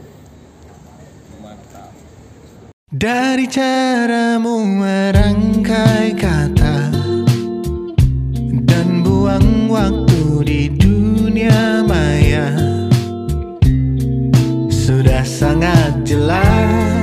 [2.89, 6.58] Dari caramu merangkai kata
[9.29, 12.49] buang waktu di dunia maya.
[14.73, 16.98] Sudah sangat jelas